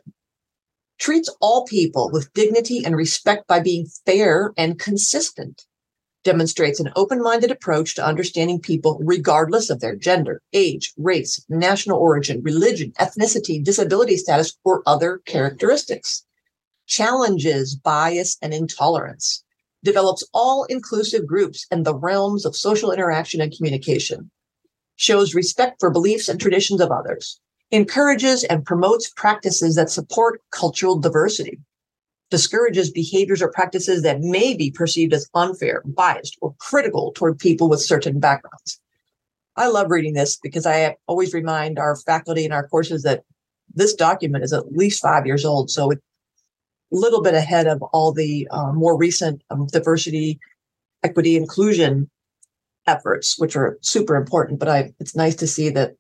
Treats 0.98 1.34
all 1.40 1.66
people 1.66 2.10
with 2.12 2.34
dignity 2.34 2.84
and 2.86 2.96
respect 2.96 3.48
by 3.48 3.62
being 3.62 3.88
fair 4.06 4.52
and 4.58 4.78
consistent 4.78 5.66
demonstrates 6.24 6.80
an 6.80 6.92
open 6.96 7.22
minded 7.22 7.52
approach 7.52 7.96
to 7.96 8.06
understanding 8.06 8.60
people 8.60 9.00
regardless 9.02 9.70
of 9.70 9.80
their 9.80 9.96
gender, 9.96 10.42
age, 10.54 10.94
race, 10.98 11.44
national 11.50 12.00
origin, 12.00 12.42
religion, 12.44 12.92
ethnicity, 13.00 13.64
disability 13.64 14.18
status, 14.18 14.58
or 14.64 14.84
other 14.86 15.22
characteristics. 15.26 16.26
Challenges 16.88 17.76
bias 17.76 18.38
and 18.42 18.54
intolerance. 18.54 19.44
Develops 19.84 20.28
all 20.34 20.66
inclusive 20.66 21.26
groups 21.26 21.66
and 21.72 21.86
the 21.86 21.96
realms 21.96 22.46
of 22.46 22.56
social 22.56 22.92
interaction 22.92 23.40
and 23.40 23.56
communication. 23.56 24.30
Shows 24.98 25.34
respect 25.34 25.78
for 25.80 25.90
beliefs 25.90 26.28
and 26.28 26.40
traditions 26.40 26.82
of 26.82 26.92
others. 26.92 27.40
Encourages 27.72 28.44
and 28.44 28.66
promotes 28.66 29.10
practices 29.16 29.76
that 29.76 29.90
support 29.90 30.42
cultural 30.52 30.98
diversity 31.00 31.60
discourages 32.30 32.92
behaviors 32.92 33.42
or 33.42 33.52
practices 33.52 34.04
that 34.04 34.22
may 34.22 34.56
be 34.56 34.72
perceived 34.72 35.14
as 35.14 35.30
unfair, 35.34 35.82
biased, 35.86 36.38
or 36.42 36.54
critical 36.60 37.12
toward 37.14 37.40
people 37.40 37.70
with 37.70 37.82
certain 37.82 38.20
backgrounds. 38.20 38.80
I 39.56 39.68
love 39.68 39.90
reading 39.90 40.14
this 40.14 40.38
because 40.38 40.66
I 40.66 40.96
always 41.08 41.34
remind 41.34 41.80
our 41.80 41.96
faculty 41.96 42.46
in 42.46 42.52
our 42.52 42.68
courses 42.68 43.04
that 43.04 43.24
this 43.74 43.94
document 43.94 44.44
is 44.44 44.54
at 44.54 44.72
least 44.72 45.02
five 45.02 45.26
years 45.26 45.44
old. 45.44 45.70
So 45.70 45.92
it's 45.92 46.02
a 46.92 46.96
little 46.96 47.22
bit 47.22 47.34
ahead 47.34 47.68
of 47.68 47.82
all 47.94 48.12
the 48.12 48.48
uh, 48.52 48.72
more 48.72 48.98
recent 48.98 49.44
um, 49.50 49.68
diversity, 49.68 50.40
equity, 51.04 51.36
inclusion 51.36 52.10
efforts, 52.88 53.38
which 53.38 53.56
are 53.56 53.78
super 53.82 54.16
important. 54.16 54.60
But 54.60 54.70
I, 54.70 54.94
it's 55.00 55.16
nice 55.16 55.36
to 55.36 55.48
see 55.48 55.70
that 55.72 55.96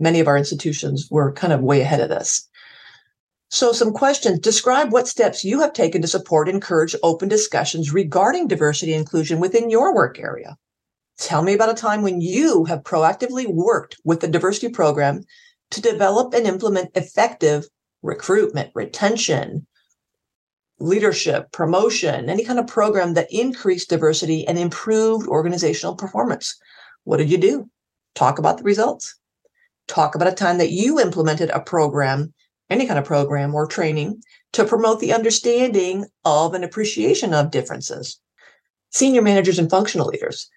many 0.00 0.20
of 0.20 0.26
our 0.26 0.36
institutions 0.36 1.08
were 1.10 1.32
kind 1.32 1.52
of 1.52 1.60
way 1.60 1.80
ahead 1.80 2.00
of 2.00 2.08
this. 2.08 2.48
So, 3.56 3.72
some 3.72 3.94
questions. 3.94 4.40
Describe 4.40 4.92
what 4.92 5.08
steps 5.08 5.42
you 5.42 5.60
have 5.60 5.72
taken 5.72 6.02
to 6.02 6.08
support 6.08 6.46
and 6.46 6.56
encourage 6.56 6.94
open 7.02 7.26
discussions 7.26 7.90
regarding 7.90 8.48
diversity 8.48 8.92
and 8.92 9.00
inclusion 9.00 9.40
within 9.40 9.70
your 9.70 9.94
work 9.94 10.20
area. 10.20 10.58
Tell 11.16 11.40
me 11.40 11.54
about 11.54 11.70
a 11.70 11.74
time 11.74 12.02
when 12.02 12.20
you 12.20 12.66
have 12.66 12.82
proactively 12.82 13.46
worked 13.48 13.96
with 14.04 14.20
the 14.20 14.28
diversity 14.28 14.68
program 14.68 15.22
to 15.70 15.80
develop 15.80 16.34
and 16.34 16.46
implement 16.46 16.94
effective 16.94 17.64
recruitment, 18.02 18.72
retention, 18.74 19.66
leadership, 20.78 21.50
promotion, 21.50 22.28
any 22.28 22.44
kind 22.44 22.58
of 22.58 22.66
program 22.66 23.14
that 23.14 23.32
increased 23.32 23.88
diversity 23.88 24.46
and 24.46 24.58
improved 24.58 25.26
organizational 25.26 25.96
performance. 25.96 26.58
What 27.04 27.16
did 27.16 27.30
you 27.30 27.38
do? 27.38 27.70
Talk 28.14 28.38
about 28.38 28.58
the 28.58 28.64
results. 28.64 29.18
Talk 29.88 30.14
about 30.14 30.28
a 30.28 30.32
time 30.32 30.58
that 30.58 30.72
you 30.72 31.00
implemented 31.00 31.48
a 31.48 31.60
program, 31.60 32.34
any 32.70 32.86
kind 32.86 32.98
of 32.98 33.04
program 33.04 33.54
or 33.54 33.66
training 33.66 34.22
to 34.52 34.64
promote 34.64 35.00
the 35.00 35.12
understanding 35.12 36.06
of 36.24 36.54
and 36.54 36.64
appreciation 36.64 37.32
of 37.32 37.50
differences. 37.50 38.18
Senior 38.90 39.22
managers 39.22 39.58
and 39.58 39.70
functional 39.70 40.06
leaders. 40.06 40.48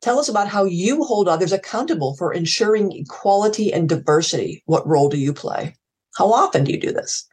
Tell 0.00 0.18
us 0.18 0.28
about 0.28 0.48
how 0.48 0.64
you 0.64 1.04
hold 1.04 1.28
others 1.28 1.52
accountable 1.52 2.16
for 2.16 2.32
ensuring 2.32 2.92
equality 2.92 3.72
and 3.72 3.88
diversity. 3.88 4.62
What 4.66 4.86
role 4.86 5.08
do 5.08 5.16
you 5.16 5.32
play? 5.32 5.76
How 6.16 6.32
often 6.32 6.64
do 6.64 6.72
you 6.72 6.80
do 6.80 6.92
this? 6.92 7.26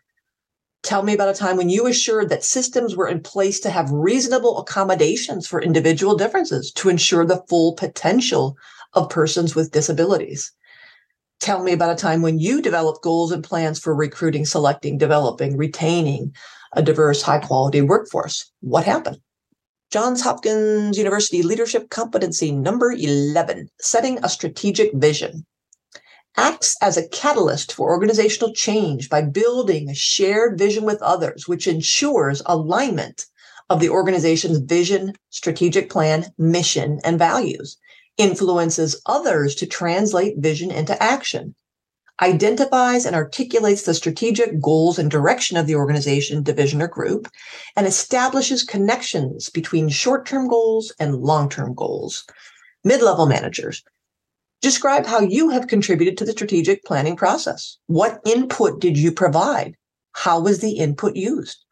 Tell 0.83 1.03
me 1.03 1.13
about 1.13 1.29
a 1.29 1.37
time 1.37 1.57
when 1.57 1.69
you 1.69 1.87
assured 1.87 2.29
that 2.29 2.43
systems 2.43 2.95
were 2.95 3.07
in 3.07 3.21
place 3.21 3.59
to 3.61 3.69
have 3.69 3.91
reasonable 3.91 4.59
accommodations 4.59 5.45
for 5.45 5.61
individual 5.61 6.15
differences 6.15 6.71
to 6.73 6.89
ensure 6.89 7.25
the 7.25 7.43
full 7.49 7.73
potential 7.73 8.55
of 8.93 9.09
persons 9.09 9.55
with 9.55 9.71
disabilities. 9.71 10.51
Tell 11.39 11.63
me 11.63 11.71
about 11.71 11.91
a 11.91 11.95
time 11.95 12.21
when 12.21 12.37
you 12.37 12.61
developed 12.61 13.01
goals 13.01 13.31
and 13.31 13.43
plans 13.43 13.79
for 13.79 13.95
recruiting, 13.95 14.45
selecting, 14.45 14.97
developing, 14.97 15.55
retaining 15.55 16.33
a 16.73 16.81
diverse, 16.81 17.21
high 17.21 17.39
quality 17.39 17.81
workforce. 17.81 18.51
What 18.59 18.85
happened? 18.85 19.19
Johns 19.89 20.21
Hopkins 20.21 20.97
University 20.97 21.41
Leadership 21.41 21.89
Competency 21.89 22.51
number 22.51 22.91
11, 22.91 23.69
setting 23.79 24.19
a 24.21 24.29
strategic 24.29 24.93
vision 24.93 25.45
acts 26.37 26.75
as 26.81 26.95
a 26.95 27.07
catalyst 27.07 27.73
for 27.73 27.89
organizational 27.89 28.53
change 28.53 29.09
by 29.09 29.21
building 29.21 29.89
a 29.89 29.95
shared 29.95 30.57
vision 30.57 30.83
with 30.83 31.01
others, 31.01 31.47
which 31.47 31.67
ensures 31.67 32.41
alignment 32.45 33.25
of 33.69 33.79
the 33.79 33.89
organization's 33.89 34.59
vision, 34.59 35.13
strategic 35.29 35.89
plan, 35.89 36.25
mission, 36.37 36.99
and 37.03 37.17
values, 37.17 37.77
influences 38.19 39.01
others 39.07 39.55
to 39.55 39.65
translate 39.65 40.37
vision 40.37 40.69
into 40.69 41.01
action, 41.01 41.55
identifies 42.21 43.05
and 43.05 43.15
articulates 43.15 43.83
the 43.83 43.93
strategic 43.93 44.61
goals 44.61 44.99
and 44.99 45.09
direction 45.09 45.57
of 45.57 45.65
the 45.65 45.75
organization, 45.75 46.43
division, 46.43 46.81
or 46.81 46.87
group, 46.87 47.27
and 47.75 47.87
establishes 47.87 48.63
connections 48.63 49.49
between 49.49 49.89
short 49.89 50.27
term 50.27 50.47
goals 50.47 50.93
and 50.99 51.15
long 51.15 51.49
term 51.49 51.73
goals. 51.73 52.25
Mid 52.83 53.01
level 53.01 53.25
managers 53.25 53.83
Describe 54.61 55.05
how 55.05 55.21
you 55.21 55.49
have 55.51 55.67
contributed 55.67 56.17
to 56.17 56.25
the 56.25 56.33
strategic 56.33 56.83
planning 56.83 57.15
process. 57.15 57.77
What 57.87 58.19
input 58.25 58.81
did 58.81 58.97
you 58.97 59.13
provide? 59.13 59.77
How 60.11 60.41
was 60.41 60.59
the 60.59 60.71
input 60.71 61.15
used? 61.15 61.63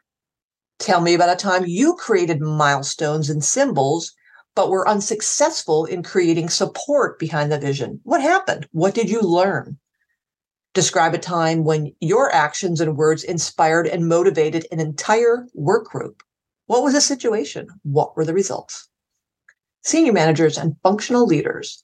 Tell 0.80 1.02
me 1.02 1.14
about 1.14 1.34
a 1.34 1.36
time 1.36 1.66
you 1.66 1.96
created 1.96 2.40
milestones 2.40 3.30
and 3.30 3.44
symbols, 3.44 4.14
but 4.58 4.72
were 4.72 4.90
unsuccessful 4.90 5.86
in 5.86 6.02
creating 6.02 6.50
support 6.50 7.20
behind 7.20 7.52
the 7.52 7.60
vision. 7.60 8.02
What 8.04 8.22
happened? 8.22 8.68
What 8.72 8.96
did 8.96 9.08
you 9.08 9.22
learn? 9.22 9.78
Describe 10.74 11.14
a 11.14 11.20
time 11.20 11.64
when 11.64 11.94
your 12.00 12.34
actions 12.34 12.82
and 12.82 12.98
words 12.98 13.24
inspired 13.24 13.86
and 13.86 14.08
motivated 14.08 14.66
an 14.72 14.80
entire 14.80 15.46
work 15.54 15.86
group. 15.86 16.24
What 16.66 16.82
was 16.82 16.94
the 16.94 17.02
situation? 17.02 17.68
What 17.84 18.18
were 18.18 18.26
the 18.26 18.34
results? 18.34 18.90
Senior 19.84 20.14
managers 20.14 20.58
and 20.58 20.76
functional 20.82 21.28
leaders 21.28 21.84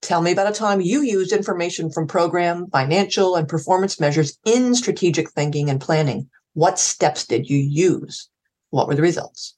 Tell 0.00 0.20
me 0.20 0.32
about 0.32 0.50
a 0.50 0.52
time 0.52 0.82
you 0.82 1.00
used 1.00 1.32
information 1.32 1.90
from 1.90 2.06
program, 2.06 2.68
financial, 2.70 3.36
and 3.36 3.48
performance 3.48 3.98
measures 3.98 4.38
in 4.44 4.74
strategic 4.74 5.30
thinking 5.30 5.70
and 5.70 5.80
planning. 5.80 6.28
What 6.52 6.78
steps 6.78 7.26
did 7.26 7.48
you 7.48 7.56
use? 7.56 8.28
What 8.68 8.86
were 8.86 8.94
the 8.94 9.00
results? 9.00 9.56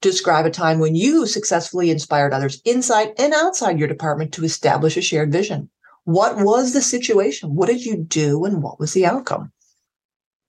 Describe 0.00 0.46
a 0.46 0.50
time 0.50 0.78
when 0.78 0.94
you 0.94 1.26
successfully 1.26 1.90
inspired 1.90 2.32
others 2.32 2.60
inside 2.64 3.12
and 3.18 3.32
outside 3.34 3.78
your 3.78 3.88
department 3.88 4.32
to 4.32 4.44
establish 4.44 4.96
a 4.96 5.02
shared 5.02 5.32
vision. 5.32 5.70
What 6.04 6.36
was 6.38 6.72
the 6.72 6.82
situation? 6.82 7.54
What 7.54 7.68
did 7.68 7.84
you 7.84 7.96
do 7.96 8.44
and 8.44 8.62
what 8.62 8.78
was 8.78 8.92
the 8.92 9.06
outcome? 9.06 9.52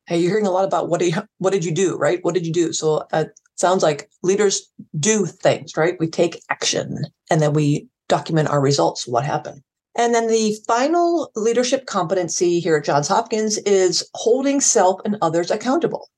Hey, 0.05 0.19
you're 0.19 0.31
hearing 0.31 0.45
a 0.45 0.51
lot 0.51 0.65
about 0.65 0.87
what, 0.87 0.99
do 0.99 1.07
you, 1.09 1.15
what 1.39 1.51
did 1.51 1.65
you 1.65 1.71
do, 1.71 1.97
right? 1.97 2.19
What 2.23 2.33
did 2.33 2.45
you 2.45 2.53
do? 2.53 2.71
So 2.71 3.07
uh, 3.11 3.25
it 3.27 3.39
sounds 3.55 3.83
like 3.83 4.09
leaders 4.23 4.71
do 4.99 5.25
things, 5.25 5.75
right? 5.75 5.99
We 5.99 6.07
take 6.07 6.41
action 6.49 7.05
and 7.29 7.41
then 7.41 7.53
we 7.53 7.89
document 8.07 8.49
our 8.49 8.61
results, 8.61 9.07
what 9.07 9.25
happened. 9.25 9.61
And 9.97 10.13
then 10.13 10.27
the 10.27 10.55
final 10.67 11.31
leadership 11.35 11.87
competency 11.87 12.59
here 12.59 12.77
at 12.77 12.85
Johns 12.85 13.07
Hopkins 13.07 13.57
is 13.59 14.07
holding 14.13 14.61
self 14.61 15.01
and 15.03 15.17
others 15.21 15.49
accountable. 15.49 16.09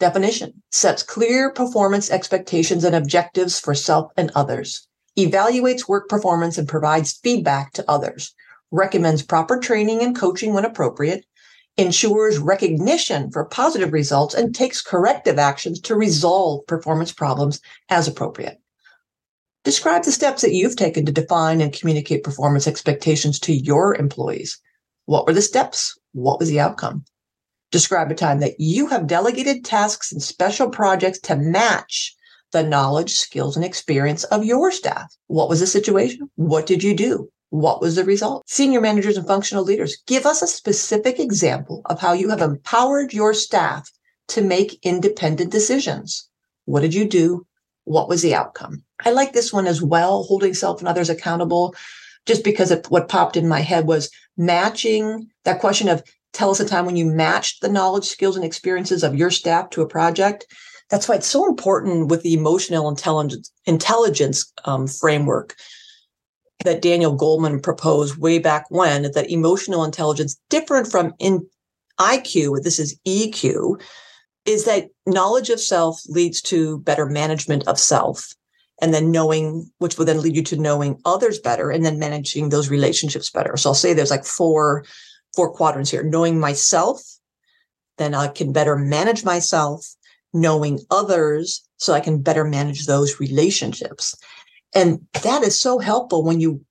Definition 0.00 0.62
sets 0.70 1.02
clear 1.02 1.50
performance 1.50 2.10
expectations 2.10 2.84
and 2.84 2.94
objectives 2.94 3.58
for 3.58 3.74
self 3.74 4.12
and 4.16 4.30
others, 4.34 4.86
evaluates 5.18 5.88
work 5.88 6.08
performance 6.08 6.56
and 6.56 6.68
provides 6.68 7.18
feedback 7.22 7.72
to 7.72 7.90
others, 7.90 8.32
recommends 8.70 9.22
proper 9.22 9.58
training 9.58 10.00
and 10.00 10.16
coaching 10.16 10.52
when 10.52 10.64
appropriate, 10.64 11.24
ensures 11.76 12.38
recognition 12.38 13.30
for 13.32 13.44
positive 13.44 13.92
results, 13.92 14.34
and 14.34 14.54
takes 14.54 14.82
corrective 14.82 15.38
actions 15.38 15.80
to 15.80 15.96
resolve 15.96 16.64
performance 16.66 17.12
problems 17.12 17.60
as 17.88 18.06
appropriate. 18.06 18.60
Describe 19.64 20.04
the 20.04 20.12
steps 20.12 20.42
that 20.42 20.54
you've 20.54 20.76
taken 20.76 21.06
to 21.06 21.12
define 21.12 21.60
and 21.60 21.72
communicate 21.72 22.22
performance 22.22 22.68
expectations 22.68 23.40
to 23.40 23.52
your 23.52 23.96
employees. 23.96 24.60
What 25.06 25.26
were 25.26 25.32
the 25.32 25.42
steps? 25.42 25.98
What 26.12 26.38
was 26.38 26.48
the 26.48 26.60
outcome? 26.60 27.04
Describe 27.70 28.10
a 28.10 28.14
time 28.14 28.40
that 28.40 28.54
you 28.58 28.86
have 28.86 29.06
delegated 29.06 29.64
tasks 29.64 30.10
and 30.10 30.22
special 30.22 30.70
projects 30.70 31.18
to 31.20 31.36
match 31.36 32.14
the 32.52 32.62
knowledge, 32.62 33.14
skills, 33.14 33.56
and 33.56 33.64
experience 33.64 34.24
of 34.24 34.44
your 34.44 34.72
staff. 34.72 35.14
What 35.26 35.50
was 35.50 35.60
the 35.60 35.66
situation? 35.66 36.30
What 36.36 36.64
did 36.64 36.82
you 36.82 36.94
do? 36.94 37.30
What 37.50 37.80
was 37.80 37.96
the 37.96 38.04
result? 38.04 38.48
Senior 38.48 38.80
managers 38.80 39.16
and 39.16 39.26
functional 39.26 39.64
leaders, 39.64 39.98
give 40.06 40.26
us 40.26 40.42
a 40.42 40.46
specific 40.46 41.18
example 41.18 41.82
of 41.86 42.00
how 42.00 42.12
you 42.12 42.30
have 42.30 42.42
empowered 42.42 43.12
your 43.12 43.34
staff 43.34 43.90
to 44.28 44.42
make 44.42 44.78
independent 44.82 45.50
decisions. 45.50 46.28
What 46.64 46.80
did 46.80 46.94
you 46.94 47.06
do? 47.06 47.46
What 47.84 48.08
was 48.08 48.22
the 48.22 48.34
outcome? 48.34 48.84
I 49.04 49.10
like 49.10 49.32
this 49.32 49.52
one 49.52 49.66
as 49.66 49.82
well, 49.82 50.24
holding 50.24 50.52
self 50.54 50.80
and 50.80 50.88
others 50.88 51.08
accountable, 51.08 51.74
just 52.26 52.44
because 52.44 52.72
what 52.90 53.08
popped 53.08 53.36
in 53.36 53.48
my 53.48 53.60
head 53.60 53.86
was 53.86 54.10
matching 54.36 55.28
that 55.44 55.60
question 55.60 55.88
of 55.88 56.02
tell 56.32 56.50
us 56.50 56.60
a 56.60 56.64
time 56.64 56.86
when 56.86 56.96
you 56.96 57.06
matched 57.06 57.60
the 57.60 57.68
knowledge, 57.68 58.04
skills, 58.04 58.36
and 58.36 58.44
experiences 58.44 59.02
of 59.02 59.14
your 59.14 59.30
staff 59.30 59.70
to 59.70 59.82
a 59.82 59.88
project. 59.88 60.46
That's 60.90 61.08
why 61.08 61.16
it's 61.16 61.26
so 61.26 61.46
important 61.46 62.08
with 62.08 62.22
the 62.22 62.34
emotional 62.34 62.88
intelligence 62.88 63.52
intelligence 63.66 64.52
um, 64.64 64.86
framework 64.86 65.54
that 66.64 66.82
Daniel 66.82 67.16
Goleman 67.16 67.62
proposed 67.62 68.16
way 68.18 68.38
back 68.38 68.66
when. 68.70 69.02
That 69.02 69.30
emotional 69.30 69.84
intelligence, 69.84 70.40
different 70.48 70.90
from 70.90 71.12
in 71.18 71.46
IQ, 72.00 72.62
this 72.62 72.78
is 72.78 72.98
EQ, 73.06 73.80
is 74.44 74.64
that 74.64 74.88
knowledge 75.06 75.50
of 75.50 75.60
self 75.60 76.00
leads 76.08 76.40
to 76.42 76.78
better 76.78 77.06
management 77.06 77.66
of 77.68 77.78
self 77.78 78.34
and 78.80 78.94
then 78.94 79.10
knowing 79.10 79.70
which 79.78 79.98
will 79.98 80.04
then 80.04 80.22
lead 80.22 80.36
you 80.36 80.42
to 80.42 80.56
knowing 80.56 81.00
others 81.04 81.38
better 81.38 81.70
and 81.70 81.84
then 81.84 81.98
managing 81.98 82.48
those 82.48 82.70
relationships 82.70 83.30
better 83.30 83.56
so 83.56 83.70
i'll 83.70 83.74
say 83.74 83.92
there's 83.92 84.10
like 84.10 84.24
four 84.24 84.84
four 85.38 85.52
quadrants 85.52 85.90
here 85.90 86.02
knowing 86.02 86.40
myself 86.40 87.00
then 87.98 88.12
i 88.12 88.26
can 88.26 88.52
better 88.52 88.76
manage 88.76 89.24
myself 89.24 89.86
knowing 90.32 90.80
others 90.90 91.68
so 91.76 91.92
i 91.92 92.00
can 92.00 92.20
better 92.20 92.44
manage 92.44 92.86
those 92.86 93.20
relationships. 93.20 94.14
And 94.74 95.00
that 95.22 95.42
is 95.42 95.60
so 95.60 95.78
helpful 95.78 96.24
when 96.24 96.40
you 96.40 96.64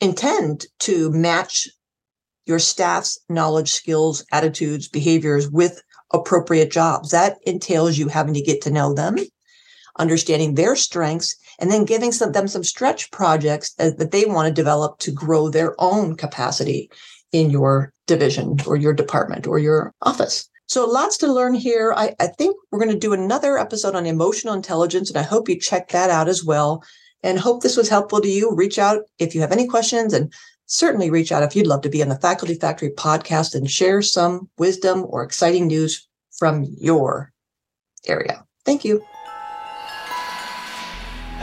intend 0.00 0.66
to 0.80 1.10
match 1.10 1.68
your 2.46 2.58
staff's 2.58 3.18
knowledge 3.28 3.72
skills 3.72 4.24
attitudes 4.32 4.88
behaviors 4.88 5.50
with 5.50 5.82
appropriate 6.12 6.70
jobs. 6.70 7.10
That 7.10 7.38
entails 7.44 7.98
you 7.98 8.08
having 8.08 8.34
to 8.34 8.40
get 8.40 8.62
to 8.62 8.70
know 8.70 8.94
them 8.94 9.18
understanding 9.98 10.54
their 10.54 10.76
strengths, 10.76 11.36
and 11.58 11.70
then 11.70 11.84
giving 11.84 12.12
some, 12.12 12.32
them 12.32 12.46
some 12.46 12.62
stretch 12.62 13.10
projects 13.10 13.72
that, 13.74 13.98
that 13.98 14.12
they 14.12 14.24
want 14.24 14.46
to 14.46 14.54
develop 14.54 14.98
to 15.00 15.10
grow 15.10 15.48
their 15.48 15.74
own 15.78 16.14
capacity 16.14 16.88
in 17.32 17.50
your 17.50 17.92
division 18.06 18.56
or 18.66 18.76
your 18.76 18.92
department 18.92 19.46
or 19.46 19.58
your 19.58 19.92
office. 20.02 20.48
So 20.66 20.86
lots 20.86 21.16
to 21.18 21.32
learn 21.32 21.54
here. 21.54 21.94
I, 21.96 22.14
I 22.20 22.26
think 22.26 22.56
we're 22.70 22.78
going 22.78 22.92
to 22.92 22.98
do 22.98 23.14
another 23.14 23.58
episode 23.58 23.94
on 23.94 24.04
emotional 24.04 24.54
intelligence, 24.54 25.08
and 25.08 25.18
I 25.18 25.22
hope 25.22 25.48
you 25.48 25.58
check 25.58 25.88
that 25.88 26.10
out 26.10 26.28
as 26.28 26.44
well. 26.44 26.84
And 27.22 27.38
hope 27.38 27.62
this 27.62 27.76
was 27.76 27.88
helpful 27.88 28.20
to 28.20 28.28
you. 28.28 28.54
Reach 28.54 28.78
out 28.78 29.02
if 29.18 29.34
you 29.34 29.40
have 29.40 29.50
any 29.50 29.66
questions 29.66 30.12
and 30.12 30.32
certainly 30.66 31.10
reach 31.10 31.32
out 31.32 31.42
if 31.42 31.56
you'd 31.56 31.66
love 31.66 31.80
to 31.82 31.88
be 31.88 32.02
on 32.02 32.10
the 32.10 32.20
Faculty 32.20 32.54
Factory 32.54 32.90
podcast 32.90 33.54
and 33.54 33.68
share 33.68 34.02
some 34.02 34.48
wisdom 34.58 35.04
or 35.08 35.24
exciting 35.24 35.66
news 35.66 36.06
from 36.38 36.64
your 36.78 37.32
area. 38.06 38.44
Thank 38.64 38.84
you. 38.84 39.02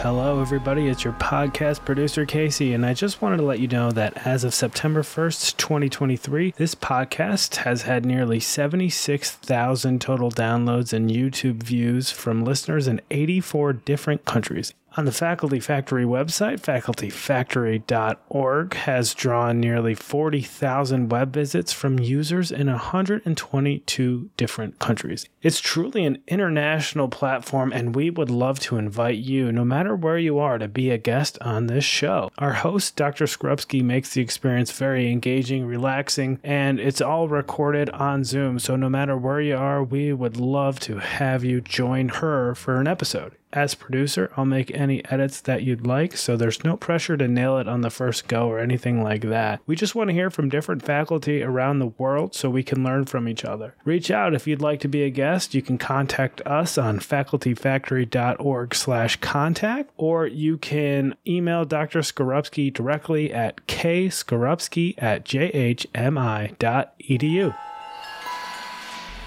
Hello, 0.05 0.39
everybody. 0.39 0.87
It's 0.87 1.03
your 1.03 1.13
podcast 1.13 1.83
producer, 1.83 2.27
Casey, 2.27 2.75
and 2.75 2.85
I 2.85 2.93
just 2.93 3.23
wanted 3.23 3.37
to 3.37 3.43
let 3.43 3.57
you 3.57 3.67
know 3.67 3.89
that 3.89 4.15
as 4.27 4.43
of 4.43 4.53
September 4.53 5.01
1st, 5.01 5.57
2023, 5.57 6.53
this 6.57 6.75
podcast 6.75 7.55
has 7.55 7.81
had 7.81 8.05
nearly 8.05 8.39
76,000 8.39 9.99
total 9.99 10.29
downloads 10.29 10.93
and 10.93 11.09
YouTube 11.09 11.63
views 11.63 12.11
from 12.11 12.45
listeners 12.45 12.87
in 12.87 13.01
84 13.09 13.73
different 13.73 14.25
countries 14.25 14.75
on 14.97 15.05
the 15.05 15.11
Faculty 15.11 15.59
Factory 15.59 16.05
website, 16.05 16.61
facultyfactory.org 16.61 18.73
has 18.73 19.13
drawn 19.13 19.59
nearly 19.59 19.93
40,000 19.93 21.09
web 21.09 21.33
visits 21.33 21.73
from 21.73 21.99
users 21.99 22.51
in 22.51 22.67
122 22.67 24.29
different 24.37 24.79
countries. 24.79 25.27
It's 25.41 25.59
truly 25.59 26.05
an 26.05 26.23
international 26.27 27.09
platform, 27.09 27.73
and 27.73 27.95
we 27.95 28.09
would 28.09 28.29
love 28.29 28.59
to 28.61 28.77
invite 28.77 29.17
you, 29.17 29.51
no 29.51 29.65
matter 29.65 29.95
where 29.95 30.17
you 30.17 30.39
are, 30.39 30.57
to 30.57 30.67
be 30.67 30.89
a 30.91 30.97
guest 30.97 31.37
on 31.41 31.67
this 31.67 31.83
show. 31.83 32.31
Our 32.37 32.53
host, 32.53 32.95
Dr. 32.95 33.25
Skarupski, 33.25 33.83
makes 33.83 34.13
the 34.13 34.21
experience 34.21 34.71
very 34.71 35.11
engaging, 35.11 35.65
relaxing, 35.65 36.39
and 36.43 36.79
it's 36.79 37.01
all 37.01 37.27
recorded 37.27 37.89
on 37.89 38.23
Zoom. 38.23 38.59
So 38.59 38.75
no 38.75 38.89
matter 38.89 39.17
where 39.17 39.41
you 39.41 39.57
are, 39.57 39.83
we 39.83 40.13
would 40.13 40.37
love 40.37 40.79
to 40.81 40.99
have 40.99 41.43
you 41.43 41.61
join 41.61 42.09
her 42.09 42.53
for 42.55 42.79
an 42.79 42.87
episode. 42.87 43.33
As 43.55 43.73
producer, 43.73 44.29
I'll 44.35 44.43
make 44.43 44.69
any 44.71 45.03
edits 45.05 45.39
that 45.39 45.63
you'd 45.63 45.87
like, 45.87 46.17
so 46.17 46.35
there's 46.35 46.65
no 46.65 46.75
pressure 46.75 47.15
to 47.15 47.25
nail 47.25 47.57
it 47.57 47.69
on 47.69 47.79
the 47.79 47.89
first 47.89 48.27
go 48.27 48.49
or 48.49 48.59
anything 48.59 49.01
like 49.01 49.21
that. 49.21 49.61
We 49.65 49.77
just 49.77 49.95
want 49.95 50.09
to 50.09 50.13
hear 50.13 50.29
from 50.29 50.49
different 50.49 50.83
faculty 50.83 51.41
around 51.41 51.79
the 51.79 51.87
world 51.87 52.35
so 52.35 52.49
we 52.49 52.63
can 52.63 52.83
learn 52.83 53.05
from 53.05 53.29
each 53.29 53.45
other. 53.45 53.73
Reach 53.85 54.11
out 54.11 54.33
if 54.33 54.45
you'd 54.45 54.61
like 54.61 54.81
to 54.81 54.89
be 54.89 55.03
a 55.03 55.09
guest. 55.09 55.55
You 55.55 55.61
can 55.61 55.77
contact 55.77 56.41
us 56.41 56.77
on 56.77 56.99
facultyfactory.org 56.99 58.75
slash 58.75 59.15
contact, 59.21 59.91
or 59.95 60.27
you 60.27 60.57
can 60.57 61.15
email 61.25 61.63
Dr. 61.63 61.99
Skarupski 61.99 62.73
directly 62.73 63.31
at 63.31 63.65
kskarupski 63.67 64.95
at 64.97 65.23
jhmi.edu. 65.23 65.85